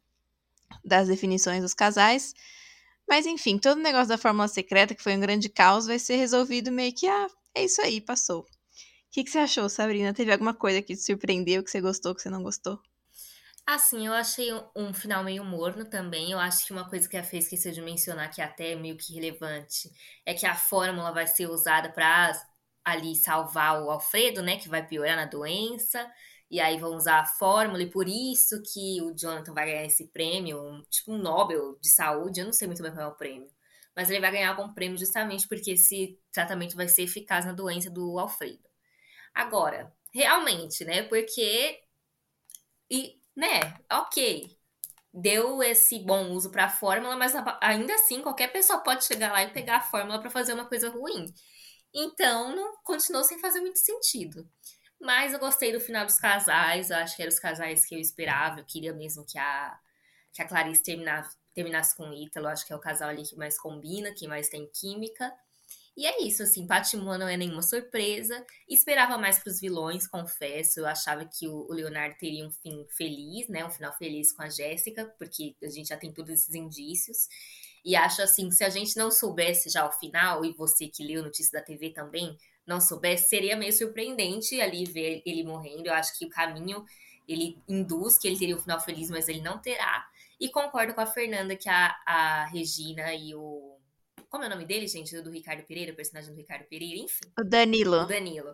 das 0.84 1.08
definições 1.08 1.62
dos 1.62 1.74
casais. 1.74 2.34
Mas 3.08 3.26
enfim, 3.26 3.58
todo 3.58 3.78
o 3.78 3.82
negócio 3.82 4.08
da 4.08 4.18
fórmula 4.18 4.48
secreta, 4.48 4.94
que 4.94 5.02
foi 5.02 5.16
um 5.16 5.20
grande 5.20 5.48
caos, 5.48 5.86
vai 5.86 5.98
ser 5.98 6.16
resolvido 6.16 6.72
meio 6.72 6.94
que, 6.94 7.06
ah, 7.06 7.26
é 7.54 7.64
isso 7.64 7.80
aí, 7.82 8.00
passou. 8.00 8.46
Que, 9.14 9.22
que 9.22 9.30
você 9.30 9.38
achou, 9.38 9.68
Sabrina? 9.68 10.12
Teve 10.12 10.32
alguma 10.32 10.52
coisa 10.52 10.82
que 10.82 10.96
te 10.96 11.00
surpreendeu, 11.00 11.62
que 11.62 11.70
você 11.70 11.80
gostou, 11.80 12.16
que 12.16 12.20
você 12.20 12.28
não 12.28 12.42
gostou? 12.42 12.80
Assim, 13.64 14.08
eu 14.08 14.12
achei 14.12 14.48
um, 14.74 14.92
final 14.92 15.22
meio 15.22 15.44
morno 15.44 15.84
também. 15.84 16.32
Eu 16.32 16.40
acho 16.40 16.66
que 16.66 16.72
uma 16.72 16.90
coisa 16.90 17.08
que 17.08 17.16
a 17.16 17.22
Fê 17.22 17.38
esqueceu 17.38 17.70
de 17.70 17.80
mencionar, 17.80 18.28
que 18.28 18.40
é 18.42 18.44
até 18.44 18.74
meio 18.74 18.96
que 18.96 19.14
relevante, 19.14 19.88
é 20.26 20.34
que 20.34 20.44
a 20.44 20.56
fórmula 20.56 21.12
vai 21.12 21.28
ser 21.28 21.48
usada 21.48 21.92
para 21.92 22.32
ali 22.84 23.14
salvar 23.14 23.80
o 23.80 23.88
Alfredo, 23.88 24.42
né? 24.42 24.56
Que 24.56 24.68
vai 24.68 24.84
piorar 24.84 25.14
na 25.14 25.26
doença. 25.26 26.12
E 26.50 26.58
aí 26.58 26.76
vão 26.76 26.96
usar 26.96 27.20
a 27.20 27.24
fórmula, 27.24 27.84
e 27.84 27.90
por 27.90 28.08
isso 28.08 28.60
que 28.62 29.00
o 29.00 29.14
Jonathan 29.16 29.54
vai 29.54 29.66
ganhar 29.66 29.84
esse 29.84 30.08
prêmio, 30.08 30.60
um, 30.60 30.82
tipo 30.90 31.12
um 31.12 31.18
Nobel 31.18 31.78
de 31.80 31.88
saúde. 31.88 32.40
Eu 32.40 32.46
não 32.46 32.52
sei 32.52 32.66
muito 32.66 32.82
bem 32.82 32.90
qual 32.90 33.04
é 33.04 33.08
o 33.08 33.14
prêmio. 33.14 33.48
Mas 33.94 34.10
ele 34.10 34.20
vai 34.20 34.32
ganhar 34.32 34.50
algum 34.50 34.74
prêmio 34.74 34.98
justamente 34.98 35.46
porque 35.46 35.70
esse 35.70 36.18
tratamento 36.32 36.74
vai 36.74 36.88
ser 36.88 37.02
eficaz 37.02 37.44
na 37.44 37.52
doença 37.52 37.88
do 37.88 38.18
Alfredo. 38.18 38.73
Agora, 39.34 39.92
realmente, 40.12 40.84
né? 40.84 41.02
Porque. 41.02 41.80
E 42.90 43.20
né, 43.36 43.60
ok, 43.90 44.56
deu 45.12 45.62
esse 45.62 45.98
bom 46.00 46.30
uso 46.30 46.50
para 46.50 46.66
a 46.66 46.70
fórmula, 46.70 47.16
mas 47.16 47.32
ainda 47.60 47.94
assim 47.94 48.22
qualquer 48.22 48.52
pessoa 48.52 48.80
pode 48.80 49.04
chegar 49.04 49.32
lá 49.32 49.42
e 49.42 49.52
pegar 49.52 49.78
a 49.78 49.82
fórmula 49.82 50.20
para 50.20 50.30
fazer 50.30 50.52
uma 50.52 50.66
coisa 50.66 50.90
ruim. 50.90 51.32
Então, 51.94 52.54
não 52.54 52.76
continuou 52.82 53.24
sem 53.24 53.38
fazer 53.38 53.60
muito 53.60 53.78
sentido. 53.78 54.48
Mas 55.00 55.32
eu 55.32 55.38
gostei 55.38 55.72
do 55.72 55.80
final 55.80 56.04
dos 56.06 56.18
casais, 56.18 56.90
eu 56.90 56.96
acho 56.96 57.16
que 57.16 57.22
eram 57.22 57.32
os 57.32 57.38
casais 57.38 57.84
que 57.86 57.94
eu 57.94 58.00
esperava, 58.00 58.60
eu 58.60 58.64
queria 58.64 58.92
mesmo 58.92 59.24
que 59.24 59.38
a, 59.38 59.78
que 60.32 60.42
a 60.42 60.48
Clarice 60.48 60.82
terminasse, 60.82 61.36
terminasse 61.54 61.96
com 61.96 62.08
o 62.10 62.14
Ítalo, 62.14 62.48
acho 62.48 62.66
que 62.66 62.72
é 62.72 62.76
o 62.76 62.80
casal 62.80 63.10
ali 63.10 63.22
que 63.24 63.36
mais 63.36 63.58
combina, 63.58 64.12
que 64.12 64.26
mais 64.26 64.48
tem 64.48 64.68
química. 64.72 65.32
E 65.96 66.06
é 66.06 66.22
isso, 66.22 66.42
assim, 66.42 66.66
Patimoa 66.66 67.16
não 67.16 67.28
é 67.28 67.36
nenhuma 67.36 67.62
surpresa. 67.62 68.44
Esperava 68.68 69.16
mais 69.16 69.38
para 69.38 69.50
os 69.50 69.60
vilões, 69.60 70.08
confesso. 70.08 70.80
Eu 70.80 70.86
achava 70.86 71.24
que 71.24 71.46
o 71.46 71.72
Leonardo 71.72 72.16
teria 72.18 72.44
um 72.44 72.50
fim 72.50 72.84
feliz, 72.90 73.48
né? 73.48 73.64
Um 73.64 73.70
final 73.70 73.96
feliz 73.96 74.32
com 74.32 74.42
a 74.42 74.48
Jéssica, 74.48 75.06
porque 75.16 75.54
a 75.62 75.68
gente 75.68 75.88
já 75.88 75.96
tem 75.96 76.12
todos 76.12 76.32
esses 76.32 76.54
indícios. 76.54 77.28
E 77.84 77.94
acho 77.94 78.22
assim, 78.22 78.50
se 78.50 78.64
a 78.64 78.70
gente 78.70 78.96
não 78.96 79.10
soubesse 79.10 79.68
já 79.68 79.86
o 79.86 79.92
final, 79.92 80.44
e 80.44 80.52
você 80.52 80.88
que 80.88 81.06
leu 81.06 81.22
notícia 81.22 81.60
da 81.60 81.64
TV 81.64 81.90
também, 81.90 82.36
não 82.66 82.80
soubesse, 82.80 83.28
seria 83.28 83.56
meio 83.56 83.72
surpreendente 83.72 84.60
ali 84.60 84.84
ver 84.84 85.22
ele 85.24 85.44
morrendo. 85.44 85.86
Eu 85.86 85.94
acho 85.94 86.18
que 86.18 86.24
o 86.24 86.30
caminho 86.30 86.84
ele 87.28 87.56
induz 87.68 88.18
que 88.18 88.26
ele 88.26 88.38
teria 88.38 88.56
um 88.56 88.60
final 88.60 88.80
feliz, 88.80 89.10
mas 89.10 89.28
ele 89.28 89.40
não 89.42 89.58
terá. 89.58 90.06
E 90.40 90.48
concordo 90.48 90.94
com 90.94 91.00
a 91.00 91.06
Fernanda 91.06 91.54
que 91.56 91.68
a, 91.68 91.94
a 92.04 92.46
Regina 92.46 93.14
e 93.14 93.34
o 93.34 93.73
como 94.34 94.42
é 94.42 94.48
o 94.48 94.50
nome 94.50 94.64
dele, 94.64 94.88
gente? 94.88 95.16
Do 95.20 95.30
Ricardo 95.30 95.62
Pereira, 95.62 95.92
o 95.92 95.94
personagem 95.94 96.32
do 96.32 96.36
Ricardo 96.36 96.64
Pereira, 96.64 97.00
enfim. 97.00 97.30
O 97.38 97.44
Danilo. 97.44 97.98
O 97.98 98.04
Danilo. 98.04 98.52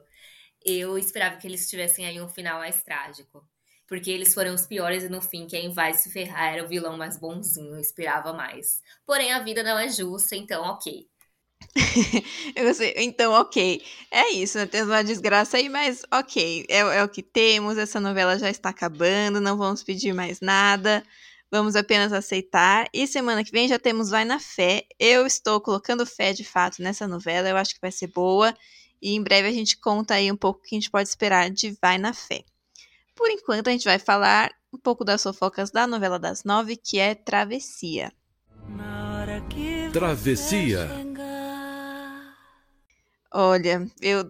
Eu 0.62 0.98
esperava 0.98 1.38
que 1.38 1.46
eles 1.46 1.70
tivessem 1.70 2.04
aí 2.04 2.20
um 2.20 2.28
final 2.28 2.58
mais 2.58 2.82
trágico. 2.82 3.42
Porque 3.88 4.10
eles 4.10 4.34
foram 4.34 4.54
os 4.54 4.66
piores 4.66 5.04
e 5.04 5.08
no 5.08 5.22
fim 5.22 5.46
quem 5.46 5.72
vai 5.72 5.94
se 5.94 6.10
ferrar 6.10 6.52
era 6.52 6.64
o 6.66 6.68
vilão 6.68 6.98
mais 6.98 7.16
bonzinho. 7.16 7.76
Eu 7.76 7.80
esperava 7.80 8.30
mais. 8.34 8.82
Porém, 9.06 9.32
a 9.32 9.38
vida 9.38 9.62
não 9.62 9.78
é 9.78 9.88
justa, 9.88 10.36
então 10.36 10.62
ok. 10.64 11.08
Então, 12.96 13.32
ok. 13.32 13.82
É 14.10 14.32
isso, 14.32 14.58
né? 14.58 14.66
temos 14.66 14.88
uma 14.88 15.02
desgraça 15.02 15.56
aí, 15.56 15.70
mas 15.70 16.02
ok. 16.12 16.66
É, 16.68 16.80
é, 16.80 17.02
o 17.02 17.08
que 17.08 17.22
temos. 17.22 17.78
Essa 17.78 17.98
novela 17.98 18.38
já 18.38 18.50
está 18.50 18.68
acabando. 18.68 19.40
Não 19.40 19.56
vamos 19.56 19.82
pedir 19.82 20.12
mais 20.12 20.42
nada. 20.42 21.02
Vamos 21.50 21.74
apenas 21.74 22.12
aceitar. 22.12 22.88
E 22.94 23.06
semana 23.06 23.42
que 23.42 23.50
vem 23.50 23.66
já 23.66 23.78
temos 23.78 24.08
Vai 24.08 24.24
na 24.24 24.38
Fé. 24.38 24.86
Eu 24.98 25.26
estou 25.26 25.60
colocando 25.60 26.06
fé 26.06 26.32
de 26.32 26.44
fato 26.44 26.80
nessa 26.80 27.08
novela. 27.08 27.48
Eu 27.48 27.56
acho 27.56 27.74
que 27.74 27.80
vai 27.80 27.90
ser 27.90 28.06
boa. 28.06 28.54
E 29.02 29.14
em 29.14 29.22
breve 29.22 29.48
a 29.48 29.52
gente 29.52 29.76
conta 29.76 30.14
aí 30.14 30.30
um 30.30 30.36
pouco 30.36 30.60
o 30.60 30.62
que 30.62 30.76
a 30.76 30.78
gente 30.78 30.90
pode 30.90 31.08
esperar 31.08 31.50
de 31.50 31.76
Vai 31.82 31.98
na 31.98 32.12
Fé. 32.12 32.44
Por 33.16 33.28
enquanto, 33.30 33.68
a 33.68 33.72
gente 33.72 33.84
vai 33.84 33.98
falar 33.98 34.50
um 34.72 34.78
pouco 34.78 35.04
das 35.04 35.22
fofocas 35.22 35.70
da 35.70 35.86
novela 35.86 36.18
das 36.18 36.44
nove, 36.44 36.76
que 36.76 36.98
é 36.98 37.14
Travessia. 37.14 38.12
Travessia. 39.92 40.88
Olha, 43.32 43.86
eu. 44.00 44.24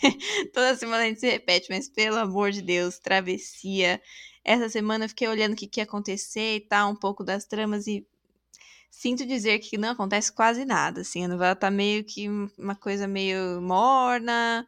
Toda 0.52 0.76
semana 0.76 1.04
a 1.04 1.06
gente 1.06 1.20
se 1.20 1.30
repete, 1.30 1.68
mas 1.70 1.88
pelo 1.88 2.18
amor 2.18 2.50
de 2.50 2.62
Deus, 2.62 2.98
Travessia 2.98 4.00
essa 4.44 4.68
semana 4.68 5.04
eu 5.04 5.08
fiquei 5.08 5.28
olhando 5.28 5.52
o 5.52 5.56
que, 5.56 5.66
que 5.66 5.80
ia 5.80 5.84
acontecer 5.84 6.56
e 6.56 6.60
tal, 6.60 6.90
um 6.90 6.96
pouco 6.96 7.24
das 7.24 7.44
tramas 7.44 7.86
e 7.86 8.06
sinto 8.90 9.24
dizer 9.24 9.58
que 9.60 9.78
não 9.78 9.90
acontece 9.90 10.32
quase 10.32 10.64
nada, 10.64 11.02
assim, 11.02 11.24
a 11.24 11.28
novela 11.28 11.54
tá 11.54 11.70
meio 11.70 12.04
que 12.04 12.28
uma 12.58 12.74
coisa 12.74 13.06
meio 13.06 13.60
morna, 13.62 14.66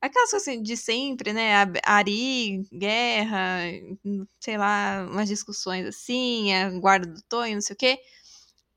aquelas 0.00 0.30
coisas 0.30 0.48
assim, 0.48 0.62
de 0.62 0.76
sempre, 0.76 1.32
né, 1.32 1.52
Ari, 1.84 2.66
guerra, 2.72 3.60
sei 4.40 4.58
lá, 4.58 5.06
umas 5.10 5.28
discussões 5.28 5.86
assim, 5.86 6.52
a 6.52 6.70
guarda 6.70 7.06
do 7.06 7.22
Tonho, 7.22 7.54
não 7.54 7.62
sei 7.62 7.74
o 7.74 7.76
quê. 7.78 7.98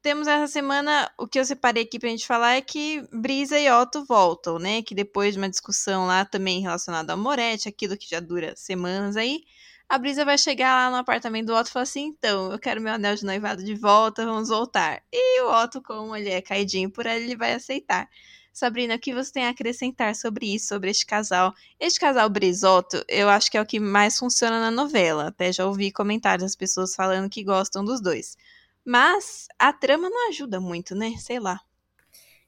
Temos 0.02 0.28
essa 0.28 0.48
semana, 0.48 1.12
o 1.18 1.28
que 1.28 1.40
eu 1.40 1.46
separei 1.46 1.84
aqui 1.84 2.00
pra 2.00 2.10
gente 2.10 2.28
falar 2.28 2.56
é 2.56 2.62
que 2.62 3.04
Brisa 3.12 3.60
e 3.60 3.70
Otto 3.72 4.06
voltam, 4.06 4.60
né, 4.60 4.84
que 4.84 4.94
depois 4.94 5.34
de 5.34 5.40
uma 5.40 5.50
discussão 5.50 6.06
lá 6.06 6.24
também 6.24 6.62
relacionada 6.62 7.12
ao 7.14 7.18
Moretti, 7.20 7.68
aquilo 7.68 7.98
que 7.98 8.08
já 8.08 8.20
dura 8.20 8.56
semanas 8.56 9.18
aí, 9.18 9.42
a 9.88 9.98
Brisa 9.98 10.25
vai 10.25 10.38
chegar 10.38 10.75
lá 10.75 10.89
no 10.89 10.98
apartamento 10.98 11.48
do 11.48 11.56
Otto 11.56 11.70
e 11.70 11.72
falar 11.72 11.84
assim: 11.84 12.06
então, 12.06 12.51
eu 12.51 12.60
quero 12.60 12.82
meu 12.82 12.94
anel 12.94 13.15
de 13.15 13.25
noivado 13.25 13.63
de 13.63 13.75
volta, 13.75 14.25
vamos 14.25 14.50
voltar. 14.50 15.04
E 15.12 15.42
o 15.42 15.63
Otto, 15.63 15.82
como 15.82 16.15
ele 16.15 16.30
é 16.30 16.42
caidinho 16.42 16.89
por 16.89 17.06
ela, 17.06 17.20
ele 17.20 17.36
vai 17.36 17.54
aceitar. 17.54 18.10
Sabrina, 18.56 18.96
o 18.96 19.00
que 19.00 19.13
você 19.13 19.34
tem 19.34 19.46
a 19.46 19.50
acrescentar 19.50 20.15
sobre 20.15 20.56
isso, 20.56 20.68
sobre 20.70 20.89
este 20.89 21.06
casal? 21.06 21.54
Este 21.77 22.00
casal 22.00 22.30
Brisoto, 22.30 23.04
eu 23.10 23.27
acho 23.27 23.51
que 23.51 23.58
é 23.58 23.62
o 23.62 23.65
que 23.65 23.82
mais 23.82 24.18
funciona 24.18 24.62
na 24.62 24.72
novela. 24.72 25.27
Até 25.27 25.51
já 25.51 25.65
ouvi 25.65 25.92
comentários 25.92 26.44
das 26.44 26.56
pessoas 26.56 26.96
falando 26.96 27.30
que 27.30 27.44
gostam 27.44 27.84
dos 27.84 28.00
dois. 28.00 28.38
Mas 28.86 29.48
a 29.60 29.74
trama 29.74 30.10
não 30.10 30.30
ajuda 30.30 30.62
muito, 30.62 30.96
né? 30.96 31.15
Sei 31.18 31.38
lá. 31.38 31.60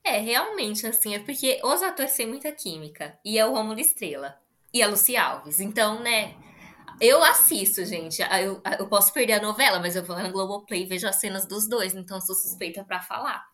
É, 0.02 0.20
realmente, 0.20 0.88
assim, 0.88 1.14
é 1.14 1.20
porque 1.20 1.60
os 1.62 1.84
atores 1.84 2.14
têm 2.16 2.26
muita 2.26 2.54
química. 2.54 3.20
E 3.26 3.38
é 3.38 3.46
o 3.46 3.52
Romulo 3.52 3.80
Estrela. 3.80 4.40
E 4.74 4.82
a 4.82 4.88
Lucy 4.88 5.18
Alves. 5.18 5.60
Então, 5.60 6.00
né? 6.00 6.34
Eu 7.00 7.24
assisto, 7.24 7.86
gente. 7.86 8.22
Eu, 8.22 8.62
eu 8.80 8.88
posso 8.88 9.14
perder 9.14 9.34
a 9.34 9.42
novela, 9.42 9.80
mas 9.80 9.96
eu 9.96 10.04
vou 10.04 10.18
no 10.18 10.32
Globoplay 10.32 10.84
e 10.84 10.86
vejo 10.86 11.08
as 11.08 11.18
cenas 11.18 11.46
dos 11.48 11.68
dois, 11.68 11.94
então 11.94 12.20
sou 12.20 12.36
suspeita 12.36 12.84
para 12.84 13.02
falar. 13.02 13.46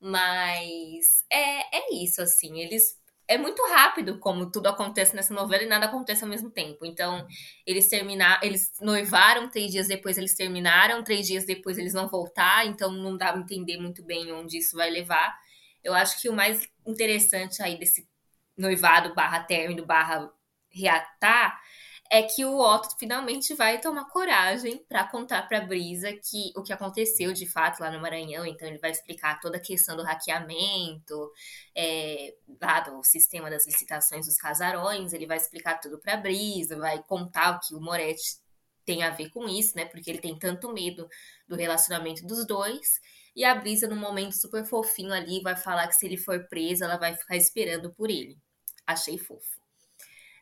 Mas 0.00 1.24
é, 1.30 1.78
é 1.78 1.94
isso, 1.94 2.20
assim. 2.22 2.60
Eles. 2.60 2.98
É 3.28 3.36
muito 3.36 3.60
rápido 3.66 4.20
como 4.20 4.52
tudo 4.52 4.68
acontece 4.68 5.16
nessa 5.16 5.34
novela 5.34 5.64
e 5.64 5.66
nada 5.66 5.86
acontece 5.86 6.22
ao 6.22 6.30
mesmo 6.30 6.50
tempo. 6.50 6.86
Então, 6.86 7.26
eles 7.66 7.88
terminaram. 7.88 8.40
Eles 8.42 8.72
noivaram, 8.80 9.48
três 9.50 9.72
dias 9.72 9.88
depois 9.88 10.18
eles 10.18 10.36
terminaram, 10.36 11.02
três 11.02 11.26
dias 11.26 11.46
depois 11.46 11.78
eles 11.78 11.92
vão 11.94 12.08
voltar, 12.08 12.66
então 12.66 12.92
não 12.92 13.16
dá 13.16 13.32
pra 13.32 13.40
entender 13.42 13.78
muito 13.78 14.04
bem 14.04 14.32
onde 14.32 14.58
isso 14.58 14.76
vai 14.76 14.90
levar. 14.90 15.34
Eu 15.82 15.94
acho 15.94 16.20
que 16.20 16.28
o 16.28 16.32
mais 16.34 16.68
interessante 16.86 17.62
aí 17.62 17.78
desse 17.78 18.08
noivado 18.56 19.14
barra 19.14 19.40
término 19.44 19.84
barra 19.84 20.30
reatar 20.70 21.60
é 22.10 22.22
que 22.22 22.44
o 22.44 22.58
Otto 22.58 22.96
finalmente 22.98 23.54
vai 23.54 23.80
tomar 23.80 24.04
coragem 24.06 24.84
para 24.88 25.04
contar 25.04 25.42
para 25.48 25.60
Brisa 25.60 26.12
que 26.12 26.52
o 26.56 26.62
que 26.62 26.72
aconteceu 26.72 27.32
de 27.32 27.46
fato 27.46 27.80
lá 27.80 27.90
no 27.90 28.00
Maranhão. 28.00 28.46
Então 28.46 28.68
ele 28.68 28.78
vai 28.78 28.90
explicar 28.90 29.40
toda 29.40 29.56
a 29.56 29.60
questão 29.60 29.96
do 29.96 30.02
hackeamento, 30.02 31.32
é, 31.74 32.34
lá 32.60 32.80
do 32.80 33.02
sistema 33.02 33.50
das 33.50 33.66
licitações 33.66 34.26
dos 34.26 34.36
casarões. 34.36 35.12
Ele 35.12 35.26
vai 35.26 35.36
explicar 35.36 35.80
tudo 35.80 35.98
para 35.98 36.16
Brisa, 36.16 36.76
vai 36.76 37.02
contar 37.02 37.56
o 37.56 37.60
que 37.60 37.74
o 37.74 37.80
Moretti 37.80 38.38
tem 38.84 39.02
a 39.02 39.10
ver 39.10 39.30
com 39.30 39.48
isso, 39.48 39.76
né? 39.76 39.84
Porque 39.84 40.08
ele 40.08 40.20
tem 40.20 40.38
tanto 40.38 40.72
medo 40.72 41.08
do 41.48 41.56
relacionamento 41.56 42.24
dos 42.26 42.46
dois. 42.46 43.00
E 43.34 43.44
a 43.44 43.54
Brisa, 43.54 43.88
num 43.88 43.96
momento 43.96 44.32
super 44.32 44.64
fofinho 44.64 45.12
ali, 45.12 45.42
vai 45.42 45.56
falar 45.56 45.88
que 45.88 45.94
se 45.94 46.06
ele 46.06 46.16
for 46.16 46.46
preso, 46.48 46.84
ela 46.84 46.96
vai 46.96 47.14
ficar 47.14 47.36
esperando 47.36 47.92
por 47.92 48.10
ele. 48.10 48.38
Achei 48.86 49.18
fofo. 49.18 49.65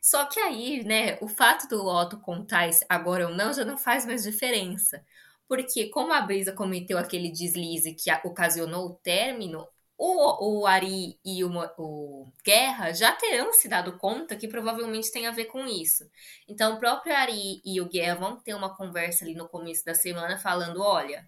Só 0.04 0.26
que 0.26 0.38
aí, 0.38 0.84
né, 0.84 1.16
o 1.22 1.26
fato 1.26 1.66
do 1.66 1.86
Otto 1.86 2.18
contar 2.18 2.68
agora 2.90 3.26
ou 3.26 3.34
não 3.34 3.54
já 3.54 3.64
não 3.64 3.78
faz 3.78 4.04
mais 4.04 4.22
diferença. 4.22 5.02
Porque 5.48 5.88
como 5.88 6.12
a 6.12 6.20
Brisa 6.20 6.52
cometeu 6.52 6.98
aquele 6.98 7.30
deslize 7.30 7.94
que 7.94 8.10
ocasionou 8.22 8.86
o 8.86 8.94
término, 8.96 9.66
o, 9.96 10.60
o 10.60 10.66
Ari 10.66 11.18
e 11.24 11.42
o, 11.42 11.50
o, 11.78 12.30
Guerra 12.44 12.92
já 12.92 13.12
terão 13.12 13.54
se 13.54 13.66
dado 13.66 13.96
conta 13.96 14.36
que 14.36 14.46
provavelmente 14.46 15.10
tem 15.10 15.26
a 15.26 15.30
ver 15.30 15.46
com 15.46 15.66
isso. 15.66 16.06
Então, 16.46 16.74
o 16.74 16.78
próprio 16.78 17.16
Ari 17.16 17.62
e 17.64 17.80
o 17.80 17.88
Guerra 17.88 18.16
vão 18.16 18.36
ter 18.36 18.52
uma 18.54 18.76
conversa 18.76 19.24
ali 19.24 19.34
no 19.34 19.48
começo 19.48 19.86
da 19.86 19.94
semana 19.94 20.36
falando: 20.36 20.82
olha, 20.82 21.26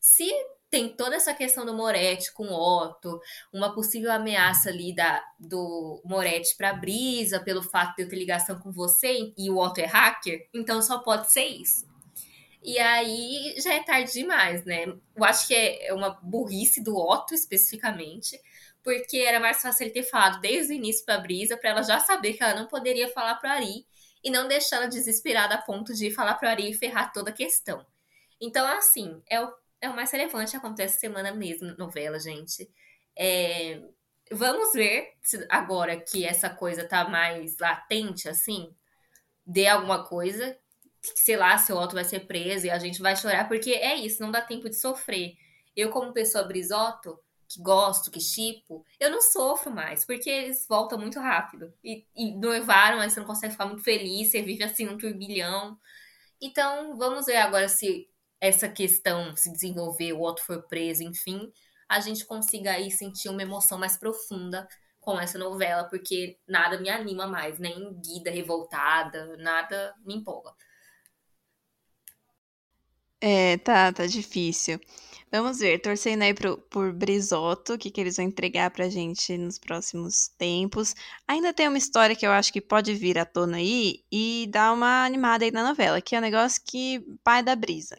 se 0.00 0.28
tem 0.70 0.88
toda 0.88 1.16
essa 1.16 1.34
questão 1.34 1.66
do 1.66 1.74
Moretti 1.74 2.32
com 2.32 2.48
Otto, 2.48 3.20
uma 3.52 3.74
possível 3.74 4.12
ameaça 4.12 4.70
ali 4.70 4.94
da, 4.94 5.22
do 5.38 6.00
Moretti 6.04 6.56
para 6.56 6.72
Brisa 6.72 7.40
pelo 7.40 7.62
fato 7.62 7.96
de 7.96 8.02
eu 8.02 8.08
ter 8.08 8.16
ligação 8.16 8.58
com 8.60 8.70
você 8.70 9.32
e 9.36 9.50
o 9.50 9.58
Otto 9.58 9.80
é 9.80 9.86
hacker, 9.86 10.48
então 10.54 10.80
só 10.80 11.00
pode 11.00 11.32
ser 11.32 11.44
isso. 11.44 11.90
E 12.62 12.78
aí 12.78 13.54
já 13.58 13.74
é 13.74 13.82
tarde 13.82 14.12
demais, 14.12 14.64
né? 14.64 14.84
Eu 15.16 15.24
acho 15.24 15.48
que 15.48 15.54
é 15.54 15.92
uma 15.92 16.10
burrice 16.22 16.82
do 16.82 16.96
Otto 16.96 17.34
especificamente, 17.34 18.38
porque 18.82 19.18
era 19.18 19.40
mais 19.40 19.60
fácil 19.60 19.84
ele 19.84 19.92
ter 19.92 20.02
falado 20.04 20.40
desde 20.40 20.72
o 20.72 20.76
início 20.76 21.04
pra 21.04 21.18
Brisa, 21.18 21.56
para 21.56 21.70
ela 21.70 21.82
já 21.82 21.98
saber 21.98 22.34
que 22.34 22.42
ela 22.42 22.60
não 22.60 22.68
poderia 22.68 23.08
falar 23.08 23.36
pro 23.36 23.48
Ari 23.48 23.86
e 24.22 24.30
não 24.30 24.46
deixar 24.46 24.76
ela 24.76 24.86
desesperada 24.86 25.54
a 25.54 25.62
ponto 25.62 25.94
de 25.94 26.10
falar 26.10 26.34
pro 26.34 26.48
Ari 26.48 26.70
e 26.70 26.74
ferrar 26.74 27.12
toda 27.12 27.30
a 27.30 27.34
questão. 27.34 27.84
Então, 28.40 28.66
assim, 28.66 29.22
é 29.28 29.42
o, 29.42 29.52
é 29.80 29.88
o 29.88 29.96
mais 29.96 30.10
relevante, 30.10 30.56
acontece 30.56 31.00
semana 31.00 31.32
mesmo, 31.32 31.74
novela, 31.76 32.18
gente. 32.18 32.70
É, 33.16 33.82
vamos 34.30 34.72
ver 34.72 35.14
se 35.22 35.46
agora 35.48 36.00
que 36.00 36.24
essa 36.24 36.50
coisa 36.50 36.86
tá 36.86 37.08
mais 37.08 37.56
latente, 37.58 38.28
assim, 38.28 38.74
dê 39.46 39.66
alguma 39.66 40.04
coisa 40.04 40.56
sei 41.02 41.36
lá, 41.36 41.56
seu 41.58 41.76
Otto 41.76 41.94
vai 41.94 42.04
ser 42.04 42.20
preso 42.26 42.66
e 42.66 42.70
a 42.70 42.78
gente 42.78 43.00
vai 43.00 43.16
chorar, 43.16 43.48
porque 43.48 43.70
é 43.70 43.96
isso, 43.96 44.22
não 44.22 44.30
dá 44.30 44.40
tempo 44.40 44.68
de 44.68 44.76
sofrer. 44.76 45.34
Eu, 45.74 45.90
como 45.90 46.12
pessoa 46.12 46.44
brisoto, 46.44 47.18
que 47.48 47.60
gosto, 47.62 48.10
que 48.10 48.20
chipo, 48.20 48.84
eu 48.98 49.10
não 49.10 49.20
sofro 49.20 49.72
mais, 49.72 50.04
porque 50.04 50.28
eles 50.28 50.66
voltam 50.68 50.98
muito 50.98 51.18
rápido. 51.18 51.72
E, 51.82 52.06
e 52.14 52.32
noivaram, 52.36 53.00
aí 53.00 53.10
você 53.10 53.18
não 53.18 53.26
consegue 53.26 53.52
ficar 53.52 53.66
muito 53.66 53.82
feliz, 53.82 54.30
você 54.30 54.42
vive 54.42 54.62
assim 54.62 54.88
um 54.88 54.98
turbilhão. 54.98 55.78
Então, 56.40 56.96
vamos 56.96 57.26
ver 57.26 57.36
agora 57.36 57.68
se 57.68 58.08
essa 58.40 58.68
questão 58.68 59.36
se 59.36 59.52
desenvolver, 59.52 60.12
o 60.12 60.22
Otto 60.22 60.44
for 60.44 60.62
preso, 60.66 61.02
enfim, 61.02 61.52
a 61.88 62.00
gente 62.00 62.24
consiga 62.24 62.72
aí 62.72 62.90
sentir 62.90 63.28
uma 63.28 63.42
emoção 63.42 63.78
mais 63.78 63.96
profunda 63.96 64.66
com 65.00 65.18
essa 65.18 65.38
novela, 65.38 65.84
porque 65.84 66.38
nada 66.46 66.78
me 66.78 66.88
anima 66.88 67.26
mais, 67.26 67.58
nem 67.58 67.92
Guida 68.00 68.30
revoltada, 68.30 69.36
nada 69.38 69.94
me 70.04 70.14
empolga. 70.14 70.52
É, 73.20 73.58
tá, 73.58 73.92
tá 73.92 74.06
difícil. 74.06 74.80
Vamos 75.30 75.58
ver, 75.58 75.80
torcendo 75.80 76.22
aí 76.22 76.34
pro, 76.34 76.58
por 76.58 76.92
Brizoto, 76.92 77.74
o 77.74 77.78
que, 77.78 77.90
que 77.90 78.00
eles 78.00 78.16
vão 78.16 78.24
entregar 78.26 78.70
pra 78.70 78.88
gente 78.88 79.36
nos 79.36 79.58
próximos 79.58 80.28
tempos. 80.38 80.94
Ainda 81.28 81.52
tem 81.52 81.68
uma 81.68 81.78
história 81.78 82.16
que 82.16 82.26
eu 82.26 82.32
acho 82.32 82.52
que 82.52 82.60
pode 82.60 82.94
vir 82.94 83.18
à 83.18 83.24
tona 83.24 83.58
aí 83.58 84.02
e 84.10 84.48
dar 84.50 84.72
uma 84.72 85.04
animada 85.04 85.44
aí 85.44 85.50
na 85.52 85.62
novela, 85.68 86.00
que 86.00 86.16
é 86.16 86.18
um 86.18 86.22
negócio 86.22 86.62
que 86.64 87.00
pai 87.22 87.42
da 87.42 87.54
brisa. 87.54 87.96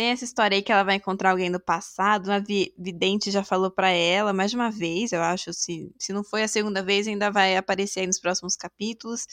Tem 0.00 0.12
essa 0.12 0.24
história 0.24 0.56
aí 0.56 0.62
que 0.62 0.72
ela 0.72 0.82
vai 0.82 0.94
encontrar 0.94 1.30
alguém 1.30 1.52
do 1.52 1.60
passado, 1.60 2.28
uma 2.28 2.40
vidente 2.40 3.30
já 3.30 3.44
falou 3.44 3.70
para 3.70 3.90
ela 3.90 4.32
mais 4.32 4.50
de 4.50 4.56
uma 4.56 4.70
vez, 4.70 5.12
eu 5.12 5.20
acho, 5.20 5.52
se, 5.52 5.92
se 5.98 6.10
não 6.10 6.24
foi 6.24 6.42
a 6.42 6.48
segunda 6.48 6.82
vez, 6.82 7.06
ainda 7.06 7.30
vai 7.30 7.54
aparecer 7.54 8.00
aí 8.00 8.06
nos 8.06 8.18
próximos 8.18 8.56
capítulos. 8.56 9.26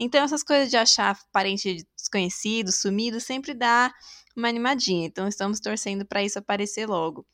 Então 0.00 0.24
essas 0.24 0.42
coisas 0.42 0.70
de 0.70 0.78
achar 0.78 1.14
parente 1.30 1.86
desconhecido, 1.94 2.72
sumido, 2.72 3.20
sempre 3.20 3.52
dá 3.52 3.92
uma 4.34 4.48
animadinha. 4.48 5.06
Então 5.06 5.28
estamos 5.28 5.60
torcendo 5.60 6.06
para 6.06 6.24
isso 6.24 6.38
aparecer 6.38 6.88
logo. 6.88 7.26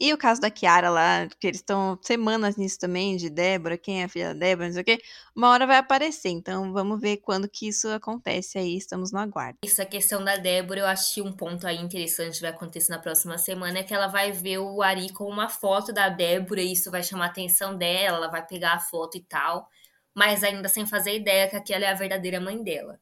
E 0.00 0.14
o 0.14 0.16
caso 0.16 0.40
da 0.40 0.50
Kiara 0.50 0.88
lá, 0.88 1.28
que 1.38 1.46
eles 1.46 1.58
estão 1.58 1.98
semanas 2.00 2.56
nisso 2.56 2.78
também, 2.78 3.18
de 3.18 3.28
Débora, 3.28 3.76
quem 3.76 4.00
é 4.00 4.04
a 4.04 4.08
filha 4.08 4.28
da 4.28 4.40
Débora, 4.40 4.68
não 4.68 4.72
sei 4.72 4.80
o 4.80 4.84
quê, 4.84 4.98
uma 5.36 5.50
hora 5.50 5.66
vai 5.66 5.76
aparecer. 5.76 6.30
Então 6.30 6.72
vamos 6.72 6.98
ver 6.98 7.18
quando 7.18 7.46
que 7.46 7.68
isso 7.68 7.86
acontece 7.88 8.56
aí, 8.56 8.78
estamos 8.78 9.12
no 9.12 9.18
aguardo. 9.18 9.58
Isso, 9.62 9.82
a 9.82 9.84
questão 9.84 10.24
da 10.24 10.36
Débora, 10.36 10.80
eu 10.80 10.86
acho 10.86 11.14
que 11.14 11.20
um 11.20 11.30
ponto 11.30 11.66
aí 11.66 11.76
interessante 11.76 12.40
vai 12.40 12.48
acontecer 12.48 12.90
na 12.90 12.98
próxima 12.98 13.36
semana 13.36 13.80
é 13.80 13.82
que 13.82 13.92
ela 13.92 14.06
vai 14.06 14.32
ver 14.32 14.58
o 14.58 14.80
Ari 14.80 15.12
com 15.12 15.24
uma 15.24 15.50
foto 15.50 15.92
da 15.92 16.08
Débora 16.08 16.62
e 16.62 16.72
isso 16.72 16.90
vai 16.90 17.02
chamar 17.02 17.26
a 17.26 17.28
atenção 17.28 17.76
dela, 17.76 18.16
ela 18.16 18.28
vai 18.28 18.46
pegar 18.46 18.72
a 18.72 18.80
foto 18.80 19.18
e 19.18 19.22
tal, 19.22 19.68
mas 20.14 20.42
ainda 20.42 20.68
sem 20.70 20.86
fazer 20.86 21.14
ideia 21.14 21.46
que 21.46 21.56
aquela 21.56 21.84
é 21.84 21.88
a 21.88 21.94
verdadeira 21.94 22.40
mãe 22.40 22.62
dela. 22.62 22.98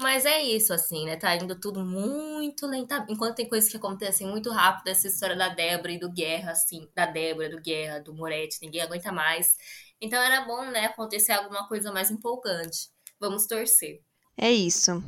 Mas 0.00 0.26
é 0.26 0.42
isso, 0.42 0.72
assim, 0.72 1.04
né? 1.06 1.16
Tá 1.16 1.34
indo 1.36 1.58
tudo 1.58 1.84
muito 1.84 2.66
lentamente. 2.66 3.12
Enquanto 3.12 3.36
tem 3.36 3.48
coisas 3.48 3.70
que 3.70 3.76
acontecem 3.76 4.26
muito 4.26 4.50
rápido, 4.50 4.88
essa 4.88 5.06
história 5.06 5.36
da 5.36 5.48
Débora 5.48 5.92
e 5.92 5.98
do 5.98 6.12
Guerra, 6.12 6.52
assim, 6.52 6.88
da 6.94 7.06
Débora, 7.06 7.48
do 7.48 7.60
Guerra, 7.62 8.00
do 8.00 8.14
Moretti, 8.14 8.58
ninguém 8.62 8.82
aguenta 8.82 9.12
mais. 9.12 9.54
Então 10.00 10.20
era 10.20 10.42
bom, 10.44 10.64
né, 10.70 10.86
acontecer 10.86 11.32
alguma 11.32 11.68
coisa 11.68 11.92
mais 11.92 12.10
empolgante. 12.10 12.88
Vamos 13.20 13.46
torcer. 13.46 14.02
É 14.36 14.52
isso. 14.52 15.02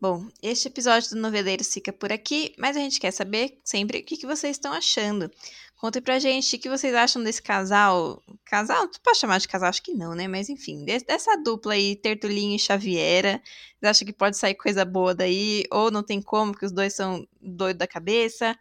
Bom, 0.00 0.26
este 0.42 0.68
episódio 0.68 1.10
do 1.10 1.16
Noveleiro 1.16 1.64
fica 1.64 1.92
por 1.92 2.12
aqui, 2.12 2.54
mas 2.56 2.76
a 2.76 2.80
gente 2.80 3.00
quer 3.00 3.10
saber 3.10 3.58
sempre 3.64 3.98
o 3.98 4.04
que, 4.04 4.16
que 4.16 4.26
vocês 4.26 4.56
estão 4.56 4.72
achando. 4.72 5.30
Contem 5.76 6.02
pra 6.02 6.18
gente 6.18 6.56
o 6.56 6.58
que 6.58 6.68
vocês 6.68 6.94
acham 6.94 7.22
desse 7.22 7.42
casal. 7.42 8.22
Casal? 8.44 8.86
Tu 8.88 9.00
pode 9.00 9.18
chamar 9.18 9.38
de 9.38 9.48
casal? 9.48 9.70
Acho 9.70 9.82
que 9.82 9.94
não, 9.94 10.14
né? 10.14 10.28
Mas 10.28 10.48
enfim, 10.48 10.84
dessa 10.84 11.36
dupla 11.36 11.72
aí, 11.72 11.96
Tertulinho 11.96 12.54
e 12.54 12.58
Xaviera. 12.58 13.42
Vocês 13.78 13.90
acham 13.90 14.06
que 14.06 14.12
pode 14.12 14.36
sair 14.36 14.54
coisa 14.54 14.84
boa 14.84 15.14
daí? 15.14 15.64
Ou 15.70 15.90
não 15.90 16.02
tem 16.02 16.20
como, 16.20 16.56
que 16.56 16.66
os 16.66 16.72
dois 16.72 16.94
são 16.94 17.26
doidos 17.40 17.78
da 17.78 17.86
cabeça? 17.86 18.56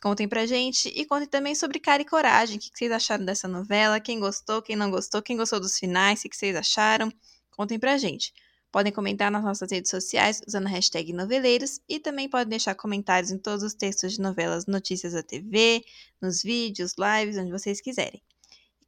Contem 0.00 0.28
pra 0.28 0.46
gente. 0.46 0.88
E 0.88 1.04
contem 1.04 1.28
também 1.28 1.54
sobre 1.54 1.80
Cara 1.80 2.02
e 2.02 2.04
Coragem. 2.04 2.56
O 2.56 2.60
que 2.60 2.70
vocês 2.72 2.92
acharam 2.92 3.24
dessa 3.24 3.48
novela? 3.48 4.00
Quem 4.00 4.20
gostou, 4.20 4.62
quem 4.62 4.76
não 4.76 4.90
gostou, 4.90 5.20
quem 5.20 5.36
gostou 5.36 5.60
dos 5.60 5.78
finais, 5.78 6.24
o 6.24 6.28
que 6.28 6.36
vocês 6.36 6.56
acharam? 6.56 7.12
Contem 7.50 7.78
pra 7.78 7.98
gente. 7.98 8.32
Podem 8.72 8.90
comentar 8.90 9.30
nas 9.30 9.44
nossas 9.44 9.70
redes 9.70 9.90
sociais 9.90 10.40
usando 10.48 10.66
a 10.66 10.70
hashtag 10.70 11.12
noveleiros 11.12 11.78
e 11.86 12.00
também 12.00 12.26
podem 12.26 12.48
deixar 12.48 12.74
comentários 12.74 13.30
em 13.30 13.36
todos 13.36 13.62
os 13.62 13.74
textos 13.74 14.14
de 14.14 14.20
novelas 14.20 14.64
Notícias 14.64 15.12
da 15.12 15.22
TV, 15.22 15.84
nos 16.20 16.42
vídeos, 16.42 16.94
lives, 16.96 17.36
onde 17.36 17.52
vocês 17.52 17.82
quiserem. 17.82 18.22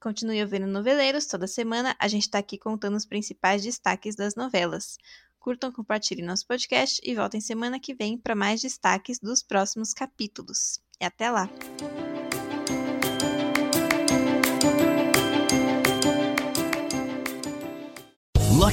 Continue 0.01 0.43
ouvindo 0.43 0.67
Noveleiros, 0.67 1.27
toda 1.27 1.47
semana 1.47 1.95
a 1.99 2.09
gente 2.09 2.23
está 2.23 2.39
aqui 2.39 2.57
contando 2.57 2.97
os 2.97 3.05
principais 3.05 3.63
destaques 3.63 4.17
das 4.17 4.35
novelas. 4.35 4.97
Curtam, 5.39 5.71
compartilhem 5.71 6.25
nosso 6.25 6.47
podcast 6.47 6.99
e 7.05 7.15
voltem 7.15 7.41
semana 7.41 7.79
que 7.79 7.95
vem 7.95 8.17
para 8.17 8.35
mais 8.35 8.63
destaques 8.63 9.19
dos 9.19 9.43
próximos 9.43 9.93
capítulos. 9.93 10.81
E 10.99 11.05
até 11.05 11.31
lá! 11.31 11.51